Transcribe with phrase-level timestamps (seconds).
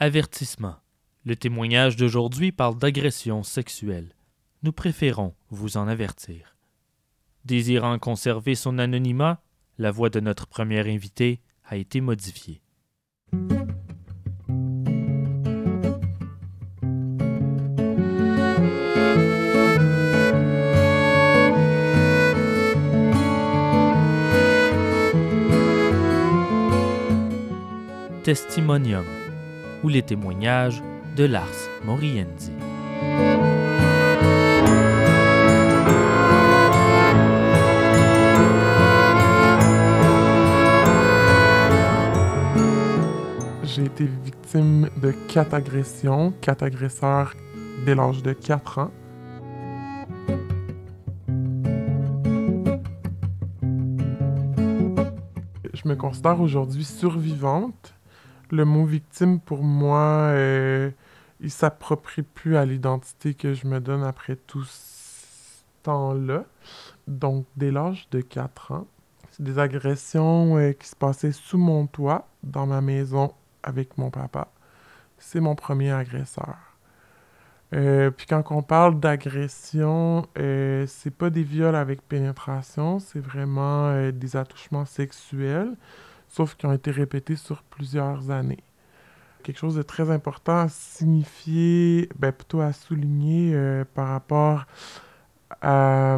[0.00, 0.76] Avertissement.
[1.24, 4.14] Le témoignage d'aujourd'hui parle d'agression sexuelle.
[4.62, 6.56] Nous préférons vous en avertir.
[7.44, 9.42] Désirant conserver son anonymat,
[9.76, 12.62] la voix de notre première invité a été modifiée.
[28.22, 29.04] Testimonium
[29.82, 30.82] ou les témoignages
[31.16, 31.46] de Lars
[31.84, 32.52] Moriendi.
[43.64, 47.34] J'ai été victime de quatre agressions, quatre agresseurs
[47.84, 48.90] dès l'âge de 4 ans.
[55.74, 57.97] Je me considère aujourd'hui survivante.
[58.50, 60.90] Le mot victime, pour moi, euh,
[61.40, 66.44] il s'approprie plus à l'identité que je me donne après tout ce temps-là.
[67.06, 68.86] Donc, dès l'âge de 4 ans,
[69.30, 73.32] c'est des agressions euh, qui se passaient sous mon toit, dans ma maison,
[73.62, 74.48] avec mon papa.
[75.18, 76.56] C'est mon premier agresseur.
[77.74, 83.88] Euh, puis quand on parle d'agression, euh, c'est pas des viols avec pénétration, c'est vraiment
[83.88, 85.74] euh, des attouchements sexuels,
[86.28, 88.62] sauf qui ont été répétés sur plusieurs années.
[89.42, 94.66] Quelque chose de très important à signifier, ben plutôt à souligner euh, par rapport
[95.62, 96.14] à,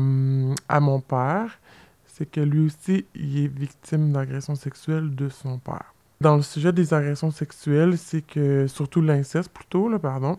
[0.69, 1.59] à mon père,
[2.07, 5.95] c'est que lui aussi, il est victime d'agression sexuelle de son père.
[6.21, 10.39] Dans le sujet des agressions sexuelles, c'est que, surtout l'inceste plutôt, là, pardon,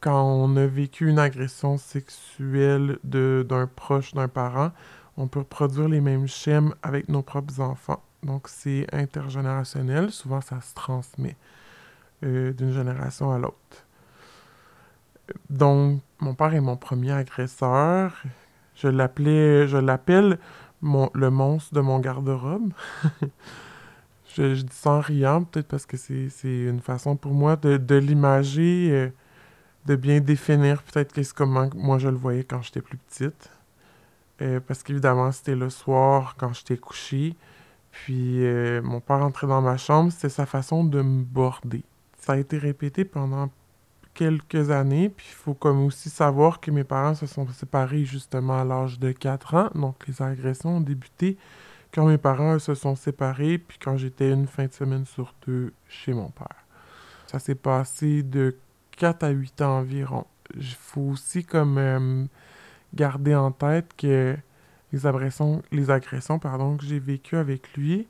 [0.00, 4.72] quand on a vécu une agression sexuelle d'un proche, d'un parent,
[5.16, 8.02] on peut reproduire les mêmes schèmes avec nos propres enfants.
[8.22, 10.10] Donc, c'est intergénérationnel.
[10.10, 11.36] Souvent, ça se transmet
[12.24, 13.86] euh, d'une génération à l'autre.
[15.50, 18.22] Donc, mon père est mon premier agresseur.
[18.74, 20.38] Je l'appelais, je l'appelle
[20.80, 22.72] mon, le monstre de mon garde-robe.
[24.36, 27.94] je, dis ça en riant, peut-être parce que c'est une façon pour moi de, de
[27.96, 29.08] l'imager, euh,
[29.86, 33.50] de bien définir peut-être qu'est-ce comment moi je le voyais quand j'étais plus petite.
[34.40, 37.36] Euh, parce qu'évidemment, c'était le soir quand j'étais couché.
[37.92, 41.84] Puis euh, mon père entrait dans ma chambre, c'était sa façon de me border.
[42.18, 43.50] Ça a été répété pendant
[44.14, 48.60] quelques années, puis il faut comme aussi savoir que mes parents se sont séparés justement
[48.60, 51.38] à l'âge de 4 ans, donc les agressions ont débuté
[51.94, 55.72] quand mes parents se sont séparés, puis quand j'étais une fin de semaine sur deux
[55.88, 56.64] chez mon père.
[57.26, 58.56] Ça s'est passé de
[58.96, 60.26] 4 à 8 ans environ.
[60.54, 62.24] Il faut aussi comme euh,
[62.94, 64.36] garder en tête que
[64.92, 65.86] les agressions, les
[66.40, 68.06] pardon, que j'ai vécues avec lui,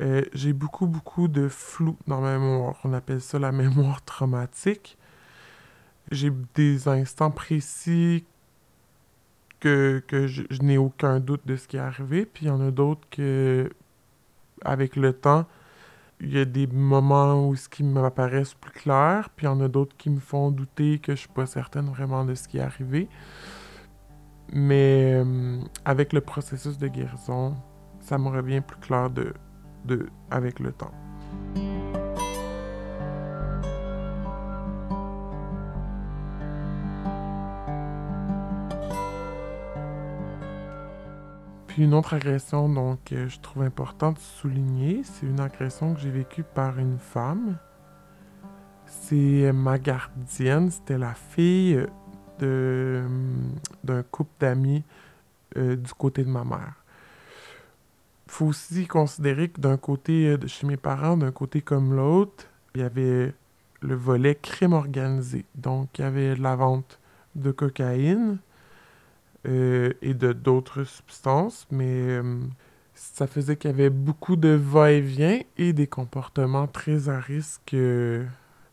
[0.00, 2.76] euh, j'ai beaucoup, beaucoup de flou dans ma mémoire.
[2.84, 4.98] On appelle ça la mémoire traumatique.
[6.10, 8.24] J'ai des instants précis
[9.60, 12.60] que, que je, n'ai aucun doute de ce qui est arrivé, puis il y en
[12.60, 13.70] a d'autres que,
[14.64, 15.46] avec le temps,
[16.20, 19.60] il y a des moments où ce qui m'apparaissent plus clair, puis il y en
[19.60, 22.58] a d'autres qui me font douter que je suis pas certaine vraiment de ce qui
[22.58, 23.08] est arrivé.
[24.52, 27.56] Mais euh, avec le processus de guérison,
[28.00, 29.34] ça me revient plus clair de,
[29.84, 30.92] de, avec le temps.
[41.66, 46.00] Puis une autre agression donc euh, je trouve important de souligner, c'est une agression que
[46.00, 47.58] j'ai vécue par une femme.
[48.86, 51.84] C'est euh, ma gardienne, c'était la fille
[52.40, 54.82] d'un couple d'amis
[55.56, 56.74] euh, du côté de ma mère.
[58.26, 62.80] faut aussi considérer que d'un côté euh, chez mes parents, d'un côté comme l'autre, il
[62.82, 63.32] y avait
[63.80, 65.44] le volet crime organisé.
[65.54, 66.98] Donc, il y avait la vente
[67.36, 68.38] de cocaïne
[69.46, 72.20] euh, et de d'autres substances, mais
[72.94, 77.76] ça faisait qu'il y avait beaucoup de va-et-vient et des comportements très à risque.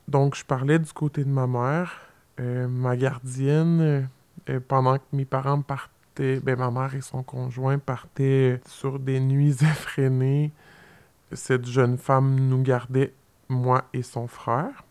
[0.07, 2.12] Donc, je parlais du côté de ma mère.
[2.39, 4.09] Euh, ma gardienne,
[4.49, 9.19] euh, pendant que mes parents partaient, ben, ma mère et son conjoint partaient sur des
[9.19, 10.51] nuits effrénées,
[11.31, 13.13] cette jeune femme nous gardait,
[13.49, 14.83] moi et son frère.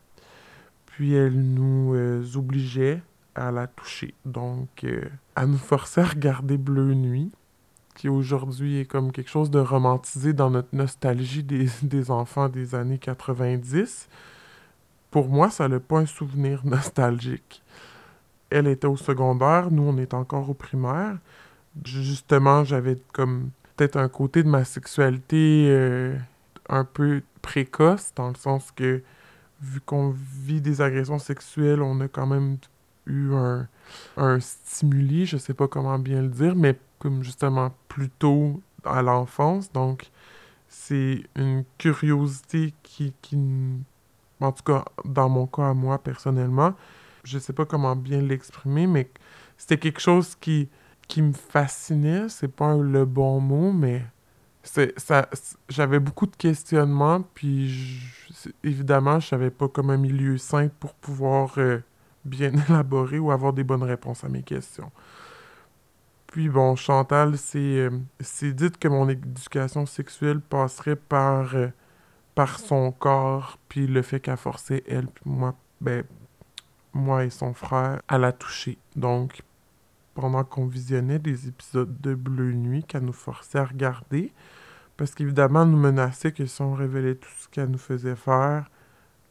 [0.86, 3.02] Puis elle nous euh, obligeait
[3.34, 4.14] à la toucher.
[4.24, 5.04] Donc, euh,
[5.36, 7.30] à nous forcer à regarder Bleu Nuit,
[7.94, 12.74] qui aujourd'hui est comme quelque chose de romantisé dans notre nostalgie des, des enfants des
[12.74, 14.08] années 90.
[15.12, 17.62] Pour moi, ça n'a pas un souvenir nostalgique.
[18.50, 21.18] Elle était au secondaire, nous, on est encore au primaire.
[21.84, 26.16] Justement, j'avais comme peut-être un côté de ma sexualité euh,
[26.68, 29.02] un peu précoce, dans le sens que
[29.60, 30.14] vu qu'on
[30.44, 32.56] vit des agressions sexuelles, on a quand même
[33.06, 33.68] eu un,
[34.16, 39.02] un stimuli, je sais pas comment bien le dire, mais comme justement plus tôt à
[39.02, 39.72] l'enfance.
[39.72, 40.10] Donc,
[40.68, 43.36] c'est une curiosité qui, qui,
[44.42, 46.74] en tout cas, dans mon cas à moi personnellement,
[47.24, 49.10] je sais pas comment bien l'exprimer, mais
[49.56, 50.68] c'était quelque chose qui,
[51.08, 52.28] qui me fascinait.
[52.28, 54.02] C'est pas le bon mot, mais
[54.64, 55.28] ça
[55.68, 58.00] j'avais beaucoup de questionnements puis
[58.62, 61.78] évidemment je savais pas comme un milieu sain pour pouvoir euh,
[62.24, 64.92] bien élaborer ou avoir des bonnes réponses à mes questions
[66.28, 67.90] puis bon Chantal c'est euh,
[68.20, 71.68] dit que mon éducation sexuelle passerait par euh,
[72.34, 76.04] par son corps puis le fait qu'elle forçait elle puis moi ben
[76.92, 79.42] moi et son frère à la toucher donc
[80.14, 84.32] pendant qu'on visionnait des épisodes de Bleu Nuit qu'elle nous forçait à regarder.
[84.96, 88.70] Parce qu'évidemment, nous menaçait que si on révélait tout ce qu'elle nous faisait faire,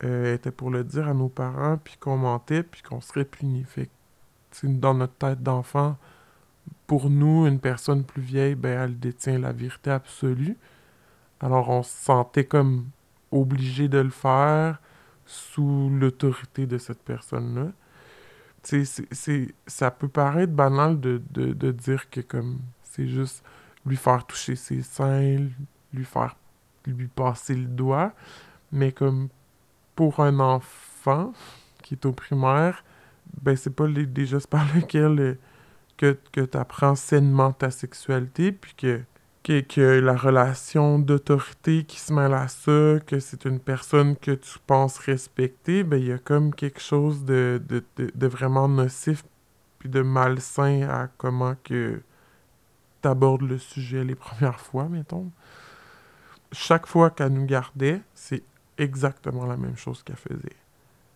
[0.03, 3.63] euh, était pour le dire à nos parents, puis qu'on mentait, puis qu'on serait puni.
[3.63, 5.97] Fait que, dans notre tête d'enfant,
[6.87, 10.57] pour nous, une personne plus vieille, ben, elle détient la vérité absolue.
[11.41, 12.85] Alors, on se sentait comme
[13.31, 14.79] obligé de le faire
[15.25, 17.71] sous l'autorité de cette personne-là.
[18.63, 18.85] C'est,
[19.65, 23.43] ça peut paraître banal de, de, dire que comme c'est juste
[23.87, 25.47] lui faire toucher ses seins,
[25.91, 26.35] lui faire
[26.85, 28.13] lui passer le doigt,
[28.71, 29.29] mais comme
[29.95, 31.33] pour un enfant
[31.81, 32.83] qui est au primaire,
[33.41, 35.39] ben c'est pas les, des gestes par lesquels euh,
[35.97, 39.01] que, que tu apprends sainement ta sexualité, puis que
[39.43, 44.59] que, la relation d'autorité qui se mêle à ça, que c'est une personne que tu
[44.67, 49.23] penses respecter, ben il y a comme quelque chose de, de, vraiment nocif
[49.79, 52.01] puis de malsain à comment que
[53.03, 55.31] abordes le sujet les premières fois, mettons.
[56.51, 58.43] Chaque fois qu'elle nous gardait, c'est
[58.77, 60.55] exactement la même chose qu'elle faisait.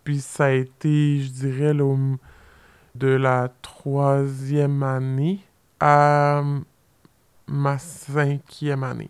[0.03, 5.41] Puis ça a été, je dirais, de la troisième année
[5.79, 6.41] à
[7.47, 9.09] ma cinquième année.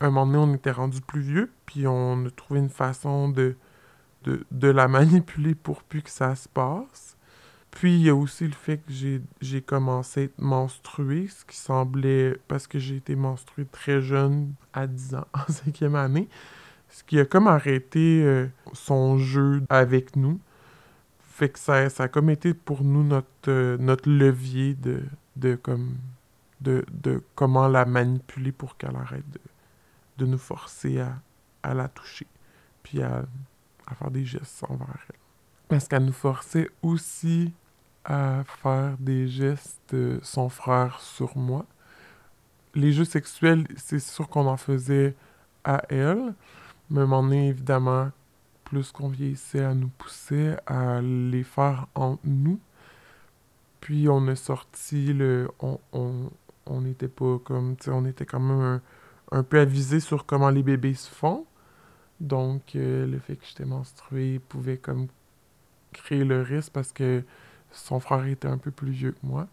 [0.00, 3.56] Un moment donné, on était rendu plus vieux, puis on a trouvé une façon de,
[4.24, 7.16] de, la manipuler pour plus que ça se passe.
[7.70, 8.92] Puis il y a aussi le fait que
[9.40, 12.36] j'ai commencé à être menstruée, ce qui semblait.
[12.46, 16.28] parce que j'ai été menstruée très jeune, à 10 ans, en cinquième année.
[16.90, 20.38] Ce qui a comme arrêté euh, son jeu avec nous.
[21.30, 25.02] Fait que ça, a comme été pour nous notre, euh, notre levier de,
[25.36, 25.94] de comme
[26.62, 29.24] de, comment la manipuler pour qu'elle arrête
[30.18, 31.00] de, nous forcer
[31.62, 32.26] à, la toucher,
[32.82, 33.24] puis à,
[33.98, 35.16] faire des gestes envers elle.
[35.68, 37.52] Parce qu'elle nous forçait aussi
[38.04, 41.66] à faire des gestes de son frère sur moi.
[42.74, 45.14] Les jeux sexuels, c'est sûr qu'on en faisait
[45.64, 46.34] à elle,
[46.88, 48.10] mais à moment donné, évidemment,
[48.64, 52.58] plus qu'on vieillissait, elle nous poussait à les faire en nous.
[53.80, 55.50] Puis on a sorti le.
[55.60, 56.30] On
[56.70, 58.80] n'était pas comme, tu sais, on était quand même
[59.30, 61.46] un, peu avisé sur comment les bébés se font.
[62.20, 65.08] Donc, euh, le fait que j'étais menstruée pouvait comme
[65.92, 67.24] créer le risque parce que
[67.72, 69.48] son frère était un peu plus vieux que moi.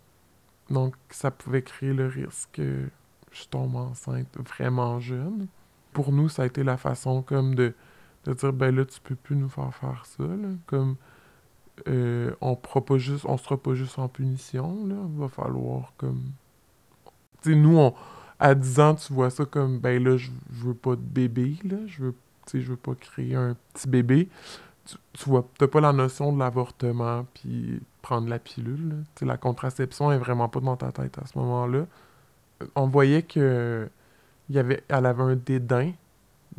[0.70, 2.90] Donc, ça pouvait créer le risque que
[3.32, 5.48] je tombe enceinte vraiment jeune.
[5.94, 7.74] Pour nous, ça a été la façon comme de,
[8.26, 10.24] de dire, ben là, tu peux plus nous faire faire ça.
[10.68, 10.96] Comme,
[11.88, 14.96] euh, on ne on sera pas juste en punition, là.
[14.96, 16.32] Il va falloir comme
[17.46, 17.94] nous, on,
[18.40, 21.78] à 10 ans, tu vois ça comme, ben là, je, veux pas de bébé, là.
[21.88, 22.16] Je veux,
[22.54, 24.30] je veux pas créer un petit bébé.
[24.86, 29.38] Tu, tu vois, t'as pas la notion de l'avortement, puis prendre la pilule, sais, la
[29.38, 31.86] contraception est vraiment pas dans ta tête à ce moment-là.
[32.76, 33.90] On voyait que
[34.50, 35.92] y avait, elle avait un dédain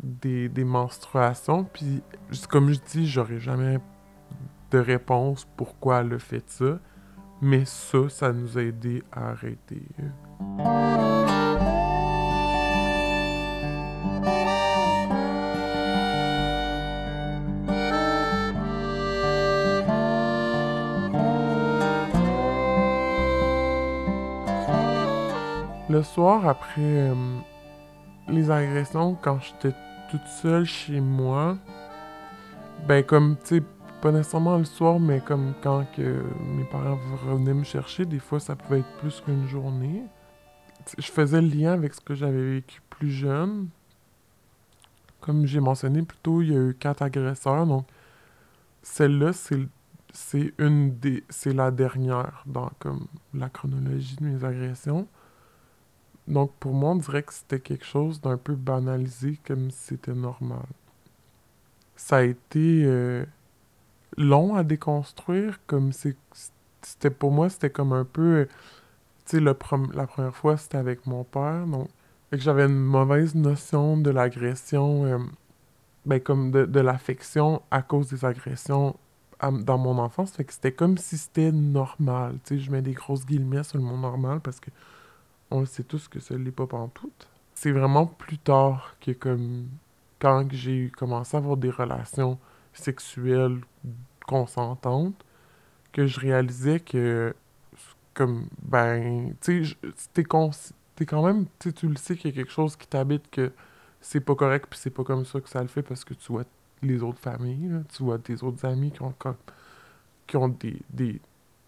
[0.01, 2.01] des, des menstruations, puis
[2.49, 3.79] comme je dis, j'aurais jamais
[4.71, 6.79] de réponse pourquoi elle a fait ça.
[7.41, 9.81] Mais ça, ça nous a aidé à arrêter.
[25.91, 27.13] Le soir, après euh,
[28.29, 29.75] les agressions, quand j'étais
[30.09, 31.57] toute seule chez moi,
[32.87, 33.63] ben comme, tu sais,
[34.01, 36.23] pas nécessairement le soir, mais comme quand que
[36.55, 40.03] mes parents revenaient me chercher, des fois ça pouvait être plus qu'une journée.
[40.97, 43.69] Je faisais le lien avec ce que j'avais vécu plus jeune.
[45.19, 47.85] Comme j'ai mentionné plus tôt, il y a eu quatre agresseurs, donc
[48.81, 51.23] celle-là, c'est une des.
[51.29, 52.71] c'est la dernière dans
[53.33, 55.07] la chronologie de mes agressions.
[56.27, 60.13] Donc pour moi, on dirait que c'était quelque chose d'un peu banalisé comme si c'était
[60.13, 60.65] normal
[62.01, 63.25] ça a été euh,
[64.17, 65.59] long à déconstruire.
[65.67, 68.47] Comme c'était pour moi, c'était comme un peu.
[69.39, 71.65] La première fois, c'était avec mon père.
[71.65, 71.87] Donc,
[72.31, 75.17] j'avais une mauvaise notion de l'agression, euh,
[76.05, 78.95] ben, comme de, de l'affection à cause des agressions
[79.49, 80.31] dans mon enfance.
[80.31, 82.37] Fait que c'était comme si c'était normal.
[82.43, 84.69] Tu sais, je mets des grosses guillemets sur le mot normal parce que
[85.49, 86.67] on sait tous que ça l'est pas.
[87.53, 89.67] C'est vraiment plus tard que comme
[90.19, 92.37] quand j'ai commencé à avoir des relations
[92.73, 93.59] sexuelles
[94.25, 95.25] consentantes
[95.91, 97.35] que je réalisais que
[98.13, 99.75] comme ben tu sais
[100.13, 103.51] t'es quand même tu le sais qu'il y a quelque chose qui t'habite que
[104.01, 106.31] c'est pas correct puis c'est pas comme ça que ça le fait parce que tu
[106.31, 106.43] vois
[106.81, 109.13] les autres familles tu vois tes autres amis qui ont
[110.27, 111.21] qui ont des des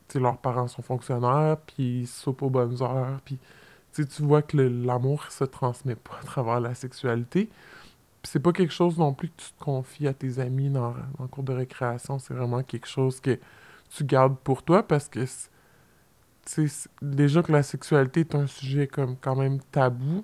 [0.10, 3.40] tu leurs parents sont fonctionnaires puis ils soupent aux bonnes heures puis
[3.94, 7.50] tu vois que l'amour se transmet pas à travers la sexualité
[8.24, 11.24] c'est pas quelque chose non plus que tu te confies à tes amis dans, dans
[11.24, 12.20] le cours de récréation.
[12.20, 13.38] C'est vraiment quelque chose que
[13.90, 15.26] tu gardes pour toi parce que
[17.02, 20.24] déjà que la sexualité est un sujet comme quand même tabou,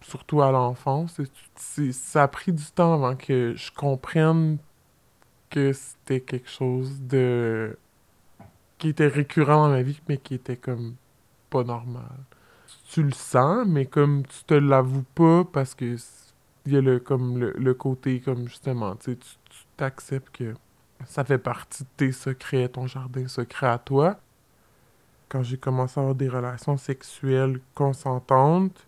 [0.00, 1.20] surtout à l'enfance.
[1.56, 4.58] Ça a pris du temps avant que je comprenne
[5.50, 7.76] que c'était quelque chose de
[8.78, 10.94] qui était récurrent dans ma vie, mais qui était comme
[11.50, 12.10] pas normal.
[12.88, 15.96] Tu le sens, mais comme tu te l'avoues pas parce que
[16.66, 19.16] il y a le, comme le, côté, comme justement, tu
[19.76, 20.54] t'acceptes que
[21.06, 24.20] ça fait partie de tes secrets, ton jardin secret à toi.
[25.30, 28.84] Quand j'ai commencé à avoir des relations sexuelles consentantes,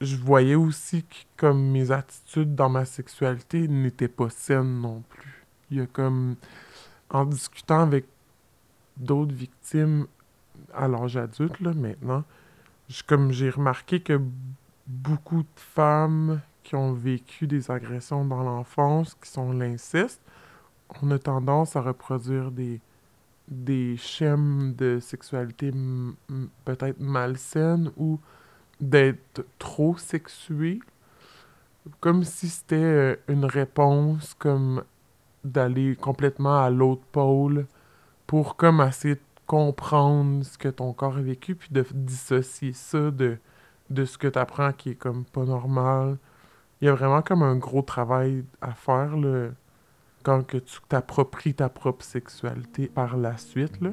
[0.00, 5.46] je voyais aussi que comme mes attitudes dans ma sexualité n'étaient pas saines non plus.
[5.70, 6.36] Il y a comme,
[7.10, 8.06] en discutant avec
[8.96, 10.06] d'autres victimes
[10.72, 12.24] à l'âge adulte, là, maintenant,
[13.06, 14.18] comme j'ai remarqué que
[14.86, 20.22] beaucoup de femmes qui ont vécu des agressions dans l'enfance, qui sont l'inceste,
[21.02, 22.80] on a tendance à reproduire des,
[23.48, 25.72] des schèmes de sexualité
[26.64, 28.18] peut-être malsaines ou
[28.80, 30.80] d'être trop sexué,
[32.00, 34.84] comme si c'était euh, une réponse comme
[35.44, 37.66] d'aller complètement à l'autre pôle
[38.26, 43.10] pour comme essayer de comprendre ce que ton corps a vécu puis de dissocier ça
[43.10, 43.36] de,
[43.90, 46.18] de ce que tu apprends qui est comme pas normal.
[46.80, 49.50] Il y a vraiment comme un gros travail à faire là,
[50.24, 53.80] quand que tu t'appropries ta propre sexualité par la suite.
[53.80, 53.90] Là.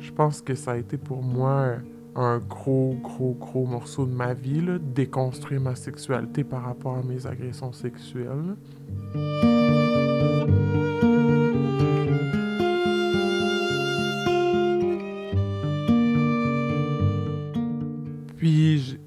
[0.00, 1.74] Je pense que ça a été pour moi
[2.16, 7.02] un gros, gros, gros morceau de ma vie, là, déconstruire ma sexualité par rapport à
[7.02, 8.56] mes agressions sexuelles.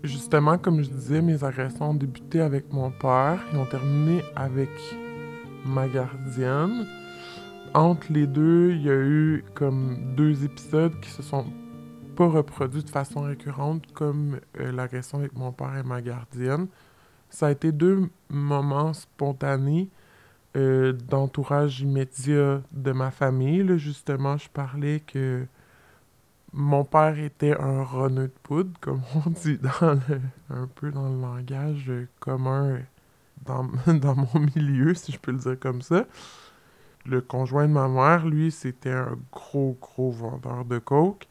[0.04, 4.70] justement, comme je disais, mes agressions ont débuté avec mon père et ont terminé avec
[5.66, 6.86] ma gardienne.
[7.74, 11.46] Entre les deux, il y a eu comme deux épisodes qui se sont
[12.16, 16.68] pas reproduits de façon récurrente, comme euh, l'agression avec mon père et ma gardienne.
[17.30, 19.90] Ça a été deux moments spontanés
[20.58, 23.78] euh, d'entourage immédiat de ma famille.
[23.78, 25.46] justement, je parlais que
[26.52, 29.98] mon père était un reneux de poudre, comme on dit dans
[30.50, 31.90] un peu dans le langage
[32.20, 32.80] commun
[33.46, 36.06] dans, mon milieu, si je peux le dire comme ça.
[37.06, 41.28] Le conjoint de ma mère, lui, c'était un gros, gros vendeur de coke.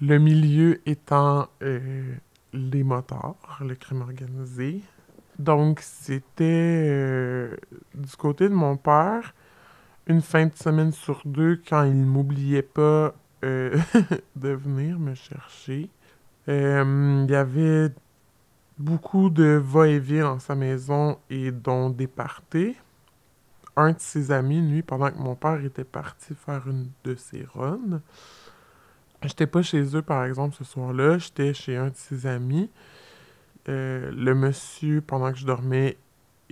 [0.00, 2.14] Le milieu étant euh,
[2.52, 4.82] les motards, le crime organisé.
[5.38, 6.44] Donc, c'était
[6.88, 7.56] euh,
[7.94, 9.34] du côté de mon père,
[10.08, 13.78] une fin de semaine sur deux, quand il m'oubliait pas euh,
[14.36, 15.88] de venir me chercher.
[16.48, 17.90] Il y avait
[18.78, 22.76] beaucoup de va-et-vient dans sa maison et dont des parties.
[23.76, 27.46] Un de ses amis, lui, pendant que mon père était parti faire une de ses
[27.54, 28.00] runs,
[29.22, 32.70] j'étais pas chez eux, par exemple, ce soir-là, j'étais chez un de ses amis.
[33.68, 35.98] Euh, le monsieur, pendant que je dormais,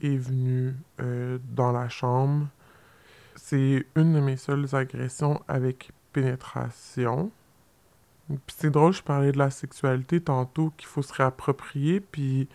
[0.03, 0.75] est venu
[1.55, 2.49] dans la chambre.
[3.37, 7.31] C'est une de mes seules agressions avec pénétration.
[8.29, 12.49] Puis c'est drôle, je parlais de la sexualité tantôt, qu'il faut se réapproprier, puis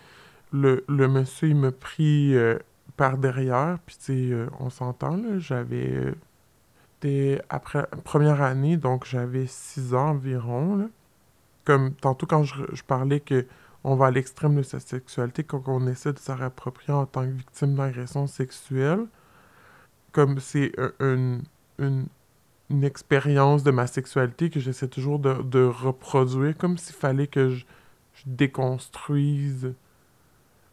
[0.52, 2.58] le, le monsieur, il me pris euh,
[2.98, 6.14] par derrière, puis tu euh, on s'entend, là, j'avais...
[7.02, 10.86] C'était après première année, donc j'avais six ans environ, là.
[11.64, 13.46] Comme tantôt quand je, je parlais que
[13.84, 17.24] on va à l'extrême de sa sexualité quand on essaie de se réapproprier en tant
[17.24, 19.06] que victime d'agression sexuelle.
[20.12, 21.44] Comme c'est une,
[21.78, 22.08] une,
[22.70, 27.66] une expérience de ma sexualité que j'essaie toujours de, reproduire, comme s'il fallait que je,
[28.26, 29.74] déconstruise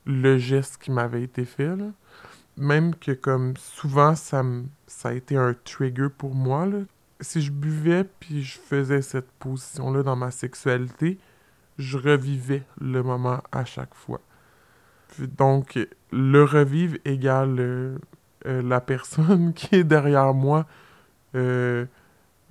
[0.04, 1.70] le geste qui m'avait été fait.
[2.56, 4.42] même que comme souvent, ça,
[5.04, 6.66] a été un trigger pour moi.
[6.66, 6.78] Là.
[7.20, 11.18] Si je buvais puis je faisais cette position-là dans ma sexualité,
[11.78, 14.20] je revivais le moment à chaque fois.
[15.20, 15.78] donc,
[16.10, 17.98] le revivre égale euh,
[18.46, 20.66] euh, la personne qui est derrière moi.
[21.37, 21.87] Euh,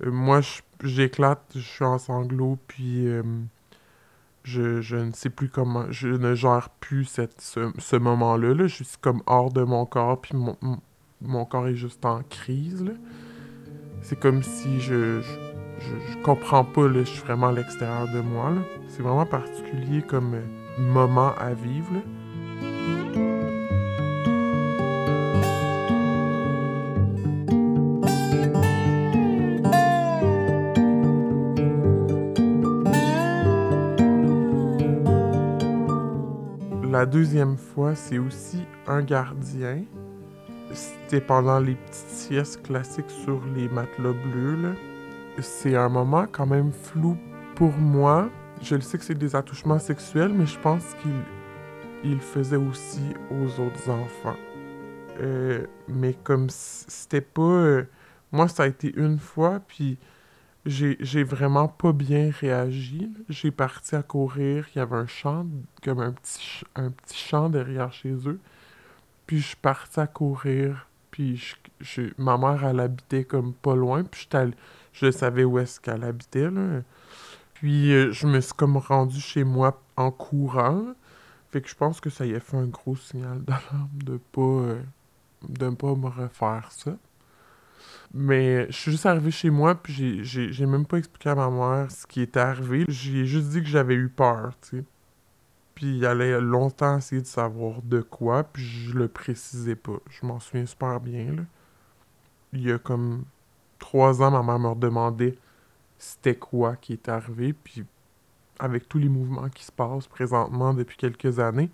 [0.04, 0.40] moi,
[0.82, 3.08] j'éclate, je suis en sanglots, puis
[4.46, 7.04] je, ne sais plus comment, je ne gère plus
[7.38, 8.54] ce, moment-là.
[8.54, 8.66] Là.
[8.68, 10.34] Je suis comme hors de mon corps, puis
[11.20, 12.84] mon, corps est juste en crise.
[14.02, 18.52] C'est comme si je, je, comprends pas, là, je suis vraiment à l'extérieur de moi.
[18.88, 20.42] C'est vraiment particulier comme euh,
[20.78, 21.92] moment à vivre.
[36.96, 39.84] La deuxième fois, c'est aussi un gardien.
[40.72, 44.74] C'était pendant les petites siestes classiques sur les matelas bleus.
[45.38, 47.18] C'est un moment quand même flou
[47.54, 48.30] pour moi.
[48.62, 51.20] Je le sais que c'est des attouchements sexuels, mais je pense qu'il
[52.02, 54.38] il faisait aussi aux autres enfants.
[55.20, 57.42] Euh, mais comme c'était pas...
[57.42, 57.84] Euh,
[58.32, 59.98] moi, ça a été une fois, puis
[60.66, 63.10] j'ai vraiment pas bien réagi.
[63.28, 65.46] J'ai parti à courir, il y avait un champ,
[65.82, 68.40] comme un petit, un petit champ derrière chez eux.
[69.26, 71.42] Puis je suis parti à courir, puis
[71.80, 74.28] je, ma mère, elle habitait comme pas loin, puis
[74.92, 76.82] je savais où est-ce qu'elle habitait, là.
[77.54, 80.82] Puis euh, je me suis comme rendu chez moi en courant.
[81.50, 84.40] Fait que je pense que ça y a fait un gros signal d'alarme de pas,
[84.42, 84.82] euh,
[85.72, 86.96] pas me refaire ça.
[88.14, 91.90] Mais je suis juste arrivé chez moi, puis j'ai même pas expliqué à ma mère
[91.90, 92.84] ce qui était arrivé.
[92.88, 94.84] J'ai juste dit que j'avais eu peur, tu sais.
[95.74, 99.98] Puis il allait longtemps essayer de savoir de quoi, puis je le précisais pas.
[100.08, 101.42] Je m'en souviens super bien, là.
[102.52, 103.24] Il y a comme
[103.78, 105.36] trois ans, ma mère me demandait
[105.98, 107.84] c'était quoi qui était arrivé, puis
[108.58, 111.70] avec tous les mouvements qui se passent présentement depuis quelques années,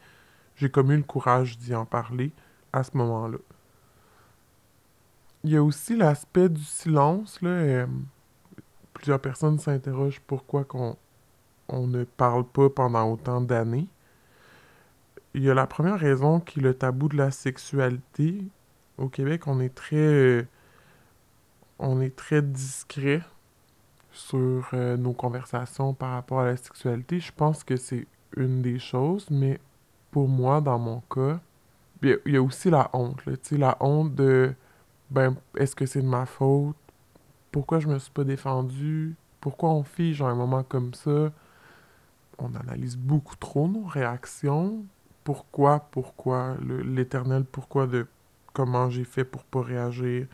[0.57, 2.33] j'ai comme eu le courage d'y en parler
[2.73, 3.39] à ce moment-là
[5.45, 7.41] il y a aussi l'aspect du silence.
[7.43, 7.87] Là, euh,
[8.95, 10.97] plusieurs personnes s'interrogent pourquoi qu'on
[11.69, 13.89] on ne parle pas pendant autant d'années.
[15.35, 18.45] Il y a la première raison qui est le tabou de la sexualité.
[18.99, 20.47] Au Québec, on est très, euh,
[21.79, 23.23] on est très discret
[24.13, 27.19] sur euh, nos conversations par rapport à la sexualité.
[27.19, 29.59] Je pense que c'est une des choses, mais
[30.11, 31.41] pour moi, dans mon cas,
[32.03, 33.23] il y a aussi la honte.
[33.53, 34.55] La honte de
[35.13, 36.75] ben, est-ce que c'est de ma faute?
[37.51, 39.15] Pourquoi je me suis pas défendu?
[39.43, 41.31] Pourquoi on fige à un moment comme ça?
[42.39, 44.87] On analyse beaucoup trop nos réactions.
[45.23, 48.07] Pourquoi, pourquoi, l'éternel pourquoi de
[48.55, 50.27] comment j'ai fait pour pas réagir.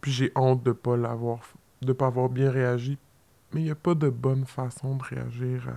[0.00, 1.40] Puis j'ai honte de pas l'avoir,
[1.82, 2.96] de pas avoir bien réagi.
[3.52, 5.68] Mais il n'y a pas de bonne façon de réagir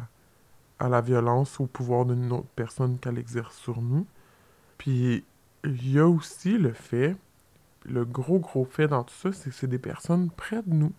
[0.80, 4.08] à, à la violence ou au pouvoir d'une autre personne qu'elle exerce sur nous.
[4.78, 5.26] Puis
[5.66, 7.18] il y a aussi le fait
[7.88, 10.94] le gros, gros fait dans tout ça, c'est que c'est des personnes près de nous.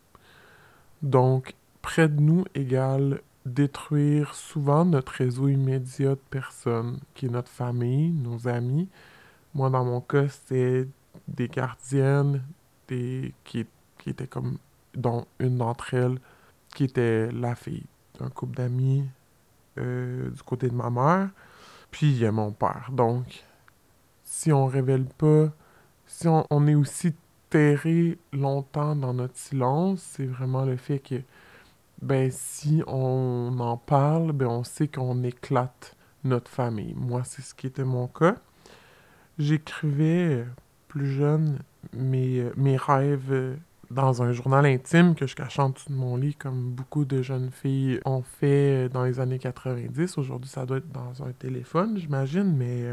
[1.02, 7.50] Donc, près de nous égale détruire souvent notre réseau immédiat de personnes, qui est notre
[7.50, 8.88] famille, nos amis.
[9.54, 10.88] Moi, dans mon cas, c'était
[11.26, 12.42] des gardiennes,
[12.88, 13.66] des, qui,
[13.98, 14.58] qui étaient comme,
[14.94, 16.18] dont une d'entre elles,
[16.74, 17.86] qui était la fille
[18.18, 19.04] d'un couple d'amis
[19.78, 21.30] euh, du côté de ma mère.
[21.90, 22.90] Puis il y a mon père.
[22.92, 23.44] Donc,
[24.24, 25.50] si on révèle pas
[26.08, 27.14] si on, est aussi
[27.50, 31.16] terré longtemps dans notre silence, c'est vraiment le fait que,
[32.02, 35.94] ben, si on en parle, ben, on sait qu'on éclate
[36.24, 36.94] notre famille.
[36.96, 38.36] Moi, c'est ce qui était mon cas.
[39.38, 40.44] J'écrivais
[40.88, 41.58] plus jeune
[41.92, 43.58] mes, mes rêves
[43.90, 47.22] dans un journal intime que je cachais en dessous de mon lit, comme beaucoup de
[47.22, 50.18] jeunes filles ont fait dans les années 90.
[50.18, 52.92] Aujourd'hui, ça doit être dans un téléphone, j'imagine, mais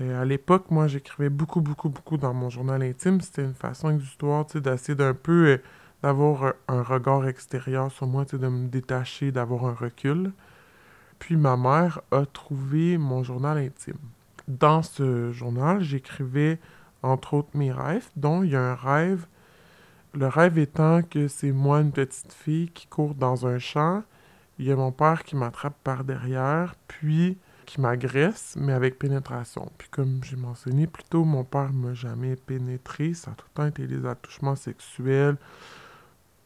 [0.00, 3.20] euh, euh, à l'époque, moi, j'écrivais beaucoup, beaucoup, beaucoup dans mon journal intime.
[3.20, 5.58] C'était une façon exutoire, d'essayer d'un peu euh,
[6.02, 10.32] d'avoir un, regard extérieur sur moi, de me détacher, d'avoir un recul.
[11.18, 13.98] Puis ma mère a trouvé mon journal intime.
[14.46, 16.58] Dans ce journal, j'écrivais
[17.02, 19.26] entre autres mes rêves, dont il y a un rêve.
[20.14, 24.02] Le rêve étant que c'est moi, une petite fille, qui court dans un champ.
[24.58, 27.36] Il y a mon père qui m'attrape par derrière, puis
[27.68, 29.70] qui m'agresse, mais avec pénétration.
[29.76, 33.12] Puis comme j'ai mentionné plus tôt, mon père m'a jamais pénétré.
[33.12, 35.36] Ça a tout le temps été des attouchements sexuels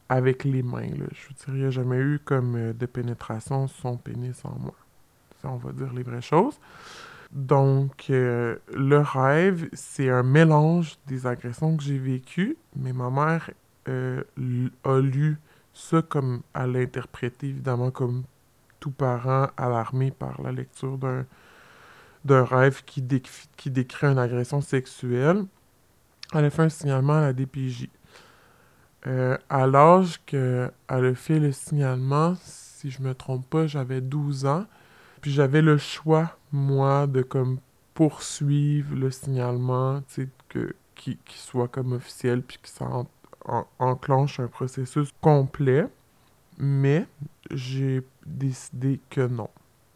[0.09, 0.81] avec les mains.
[0.81, 1.05] Là.
[1.13, 4.59] Je veux dire, il n'y a jamais eu comme euh, de pénétration son pénis en
[4.59, 4.75] moi.
[5.41, 6.59] Ça, on va dire les vraies choses.
[7.31, 13.49] Donc, euh, le rêve, c'est un mélange des agressions que j'ai vécues, mais ma mère
[13.87, 14.23] euh,
[14.83, 15.37] a lu
[15.73, 18.23] ça comme, à l'interpréter évidemment comme
[18.83, 21.25] tout parent alarmé par la lecture d'un
[22.25, 23.05] d'un rêve qui,
[23.57, 25.45] qui décrit une agression sexuelle.
[26.33, 27.89] Elle a fait un signalement à la DPJ.
[29.07, 34.45] Euh, à l'âge qu'elle a fait le signalement, si je me trompe pas, j'avais 12
[34.45, 34.65] ans.
[35.21, 37.59] Puis j'avais le choix, moi, de comme
[37.93, 40.01] poursuivre le signalement,
[40.49, 42.87] que, qui, soit comme officiel, puis que ça
[43.79, 45.87] enclenche un processus complet.
[46.57, 47.05] Mais
[47.51, 49.49] j'ai décidé que non.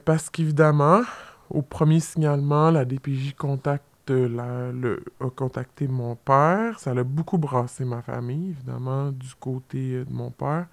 [0.05, 1.01] Parce qu'évidemment,
[1.49, 6.79] au premier signalement, la DPJ contacte la, le, a contacté mon père.
[6.79, 10.67] Ça a beaucoup brassé ma famille, évidemment, du côté de mon père.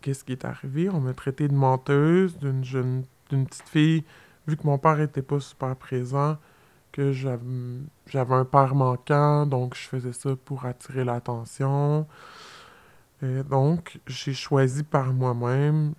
[0.00, 0.88] Qu'est-ce qui est arrivé?
[0.90, 4.04] On m'a traité de menteuse, d'une jeune, d'une petite fille,
[4.46, 6.38] vu que mon père était pas super présent,
[6.92, 12.06] que j'avais un père manquant, donc je faisais ça pour attirer l'attention.
[13.22, 15.94] Donc, j'ai choisi par moi-même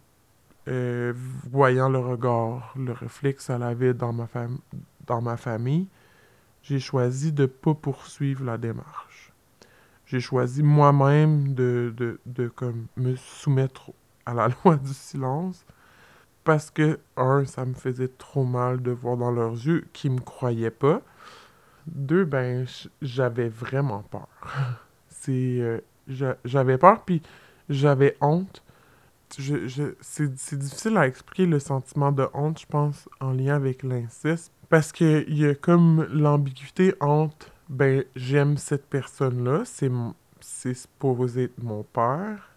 [0.70, 1.14] euh,
[1.50, 4.28] voyant le regard, le reflet que ça avait dans ma,
[5.08, 5.88] dans ma famille,
[6.62, 9.34] j'ai choisi de ne pas poursuivre la démarche.
[10.06, 13.92] J'ai choisi moi-même de, de, de comme, me soumettre
[14.26, 15.66] à la loi du silence
[16.44, 20.20] parce que, un, ça me faisait trop mal de voir dans leurs yeux qu'ils me
[20.20, 21.02] croyaient pas.
[21.88, 22.66] Deux, ben,
[23.02, 24.28] j'avais vraiment peur.
[25.10, 25.60] C'est...
[25.60, 25.80] Euh,
[26.46, 27.22] j'avais peur, puis
[27.70, 28.64] j'avais honte
[29.38, 34.52] je, c'est difficile à expliquer le sentiment de honte, je pense, en lien avec l'inceste.
[34.70, 41.84] Parce qu'il y a comme l'ambiguïté entre, ben, j'aime cette personne-là, c'est supposé être mon
[41.84, 42.50] père,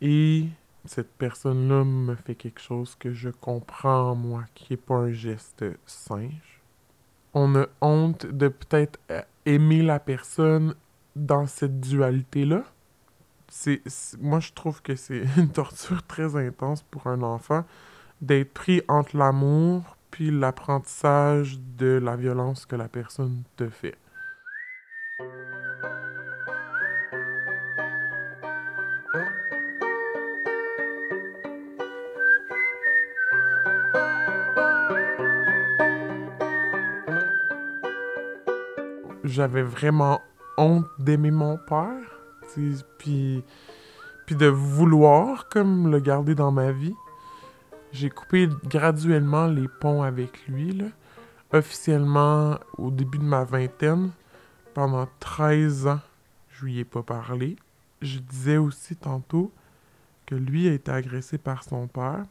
[0.00, 0.46] et
[0.84, 5.12] cette personne-là me fait quelque chose que je comprends en moi, qui n'est pas un
[5.12, 6.60] geste singe.
[7.34, 8.98] On a honte de peut-être
[9.46, 10.74] aimer la personne
[11.14, 12.64] dans cette dualité-là
[13.50, 13.82] c'est
[14.20, 17.64] moi je trouve que c'est une torture très intense pour un enfant
[18.22, 23.96] d'être pris entre l'amour puis l'apprentissage de la violence que la personne te fait.
[39.22, 40.20] J'avais vraiment
[40.58, 42.19] honte d'aimer mon père
[42.98, 43.44] puis,
[44.30, 46.94] de vouloir comme le garder dans ma vie.
[47.92, 50.86] J'ai coupé graduellement les ponts avec lui, là.
[51.52, 54.10] Officiellement, au début de ma vingtaine,
[54.72, 56.00] pendant 13 ans,
[56.48, 57.56] je lui ai pas parlé.
[58.02, 59.50] Je disais aussi tantôt
[60.26, 62.24] que lui a été agressé par son père.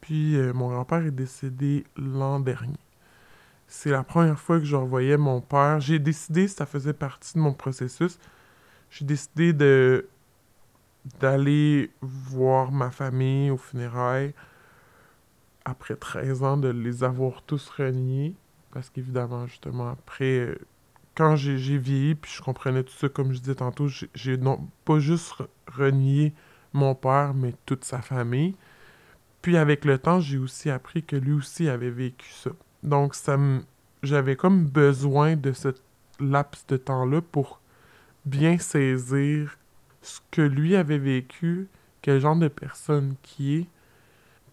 [0.00, 2.78] Puis euh, mon grand-père est décédé l'an dernier.
[3.66, 5.80] C'est la première fois que je revoyais mon père.
[5.80, 8.18] J'ai décidé, ça faisait partie de mon processus,
[8.90, 10.08] j'ai décidé de
[11.20, 14.32] d'aller voir ma famille aux funérailles
[15.64, 18.34] après 13 ans, de les avoir tous reniés.
[18.70, 20.58] Parce qu'évidemment, justement, après, euh,
[21.14, 24.98] quand j'ai vieilli, puis je comprenais tout ça, comme je disais tantôt, j'ai non pas
[24.98, 25.34] juste
[25.68, 26.32] renié
[26.72, 28.56] mon père, mais toute sa famille.
[29.42, 32.50] Puis avec le temps, j'ai aussi appris que lui aussi avait vécu ça.
[32.82, 33.38] Donc, ça
[34.02, 35.68] j'avais comme besoin de ce
[36.20, 37.60] laps de temps-là pour
[38.24, 39.56] bien saisir
[40.02, 41.68] ce que lui avait vécu,
[42.02, 43.66] quel genre de personne qui est,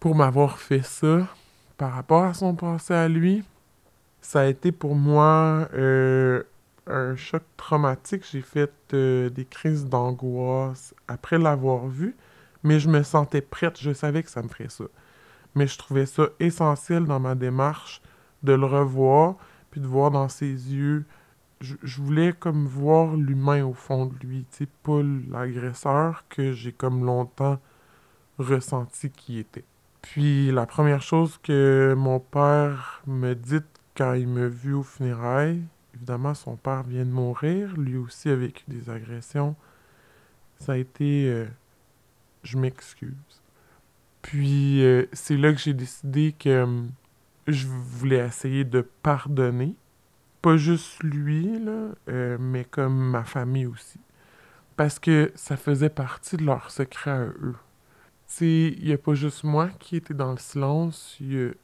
[0.00, 1.28] pour m'avoir fait ça
[1.76, 3.44] par rapport à son passé à lui.
[4.20, 6.42] Ça a été pour moi euh,
[6.86, 8.24] un choc traumatique.
[8.30, 12.16] J'ai fait euh, des crises d'angoisse après l'avoir vu,
[12.62, 14.84] mais je me sentais prête, je savais que ça me ferait ça.
[15.54, 18.00] Mais je trouvais ça essentiel dans ma démarche
[18.42, 19.36] de le revoir,
[19.70, 21.04] puis de voir dans ses yeux
[21.62, 26.72] je, voulais comme voir l'humain au fond de lui, tu sais, pas l'agresseur que j'ai
[26.72, 27.58] comme longtemps
[28.38, 29.64] ressenti qui était.
[30.00, 33.60] Puis la première chose que mon père me dit
[33.94, 35.62] quand il m'a vu au funérailles,
[35.94, 39.54] évidemment son père vient de mourir, lui aussi a vécu des agressions,
[40.58, 41.46] ça a été euh,
[42.42, 43.42] je m'excuse.
[44.22, 46.90] Puis euh, c'est là que j'ai décidé que hum,
[47.46, 49.74] je voulais essayer de pardonner
[50.42, 54.00] pas juste lui, là, euh, mais comme ma famille aussi.
[54.76, 57.56] Parce que ça faisait partie de leur secret à eux.
[58.40, 61.54] Il n'y a pas juste moi qui était dans le silence, il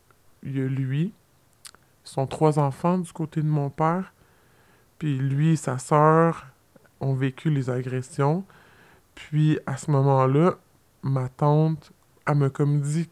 [0.45, 1.13] y, a, lui,
[2.05, 4.13] son trois enfants du côté de mon père,
[4.99, 6.47] puis lui et sa sœur
[7.01, 8.45] ont vécu les agressions.
[9.15, 10.59] Puis à ce moment-là,
[11.03, 11.93] ma tante,
[12.27, 13.09] elle m'a comme dit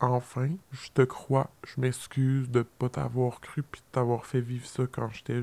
[0.00, 4.66] enfin, je te crois, je m'excuse de pas t'avoir cru puis de t'avoir fait vivre
[4.66, 5.42] ça quand j'étais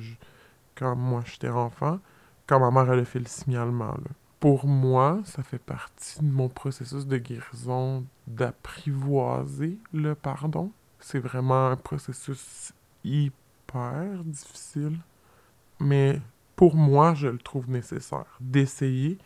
[0.76, 2.00] quand moi j'étais enfant,
[2.46, 3.96] quand ma mère elle fait le signalement.
[4.40, 10.72] Pour moi, ça fait partie de mon processus de guérison d'apprivoiser le pardon.
[11.00, 15.00] C'est vraiment un processus hyper difficile.
[15.80, 16.22] Mais
[16.56, 19.18] pour moi, je le trouve nécessaire d'essayer.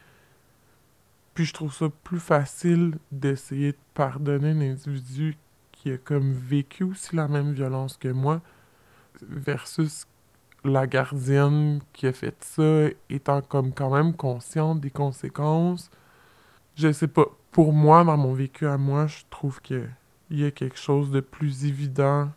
[1.34, 5.38] Puis je trouve ça plus facile d'essayer de pardonner un individu
[5.72, 8.42] qui a comme vécu aussi la même violence que moi
[9.22, 10.08] versus
[10.64, 15.90] la gardienne qui a fait ça étant comme quand même consciente des conséquences.
[16.76, 17.26] Je sais pas.
[17.52, 19.90] Pour moi, dans mon vécu à moi, je trouve qu'il
[20.30, 22.30] y a quelque chose de plus évident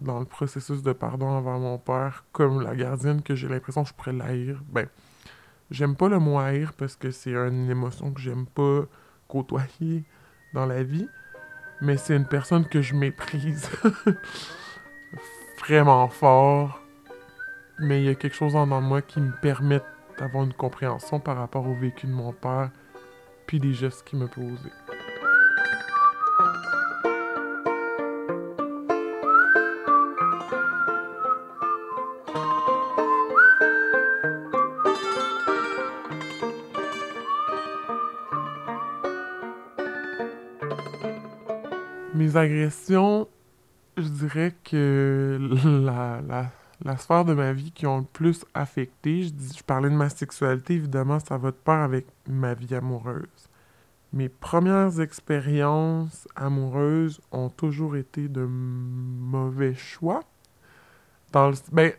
[0.00, 3.88] dans le processus de pardon envers mon père, comme la gardienne que j'ai l'impression que
[3.88, 4.62] je pourrais l'haïr.
[4.68, 4.86] Ben,
[5.70, 8.82] j'aime pas le mot haïr parce que c'est une émotion que j'aime pas
[9.28, 10.04] côtoyer
[10.54, 11.08] dans la vie,
[11.80, 13.68] mais c'est une personne que je méprise
[15.60, 16.80] vraiment fort.
[17.78, 19.80] Mais il y a quelque chose en moi qui me permet
[20.18, 22.70] d'avoir une compréhension par rapport au vécu de mon père,
[23.46, 24.72] puis des gestes qu'il me posait.
[42.38, 43.28] Agressions,
[43.96, 45.38] je dirais que
[45.84, 46.20] la,
[46.84, 50.08] la, sphère de ma vie qui ont le plus affecté, je, je parlais de ma
[50.08, 53.48] sexualité, évidemment, ça va de pair avec ma vie amoureuse.
[54.12, 60.20] Mes premières expériences amoureuses ont toujours été de mauvais choix.
[61.32, 61.92] Dans le, ben,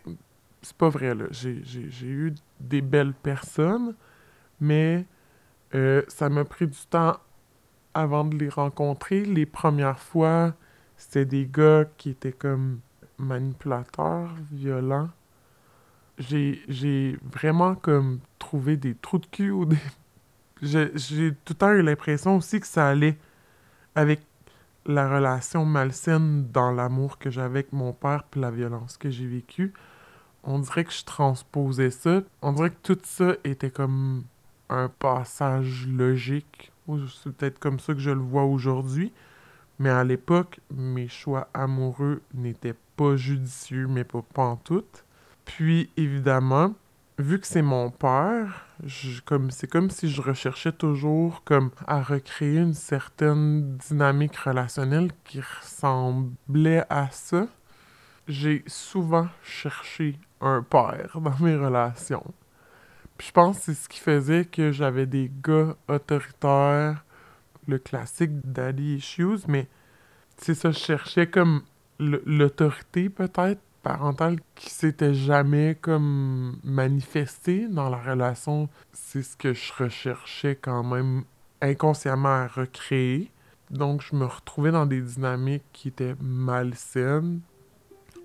[0.62, 1.26] c'est pas vrai, là.
[1.32, 1.62] J'ai,
[2.02, 3.96] eu des belles personnes,
[4.60, 5.06] mais
[5.76, 7.18] euh, ça m'a pris du temps
[7.94, 9.24] avant de les rencontrer.
[9.26, 10.54] Les premières fois,
[10.98, 12.80] c'était des gars qui étaient comme
[13.18, 15.10] manipulateurs, violents.
[16.18, 19.78] J'ai vraiment comme trouvé des trous de cul ou des...
[20.62, 23.18] J'ai tout le temps eu l'impression aussi que ça allait
[23.96, 24.22] avec
[24.86, 29.28] la relation malsaine dans l'amour que j'avais avec mon père puis la violence que j'ai
[29.28, 29.74] vécue.
[30.44, 32.22] On dirait que je transposais ça.
[32.42, 34.24] On dirait que tout ça était comme
[34.70, 36.72] un passage logique
[37.08, 39.12] c'est peut-être comme ça que je le vois aujourd'hui.
[39.80, 44.84] Mais à l'époque, mes choix amoureux n'étaient pas judicieux, mais pas, en tout.
[45.46, 46.74] Puis, évidemment,
[47.18, 48.66] vu que c'est mon père,
[49.26, 55.42] comme, c'est comme si je recherchais toujours comme à recréer une certaine dynamique relationnelle qui
[55.42, 57.48] ressemblait à ça.
[58.28, 62.26] J'ai souvent cherché un père dans mes relations.
[63.20, 67.04] Je pense que c'est ce qui faisait que j'avais des gars autoritaires,
[67.68, 69.68] le classique daddy issues, mais
[70.38, 71.64] c'est ça, je cherchais comme
[72.00, 78.70] l'autorité peut-être parentale qui s'était jamais comme manifestée dans la relation.
[78.94, 81.24] C'est ce que je recherchais quand même
[81.62, 83.32] inconsciemment à recréer.
[83.70, 87.42] Donc je me retrouvais dans des dynamiques qui étaient malsaines.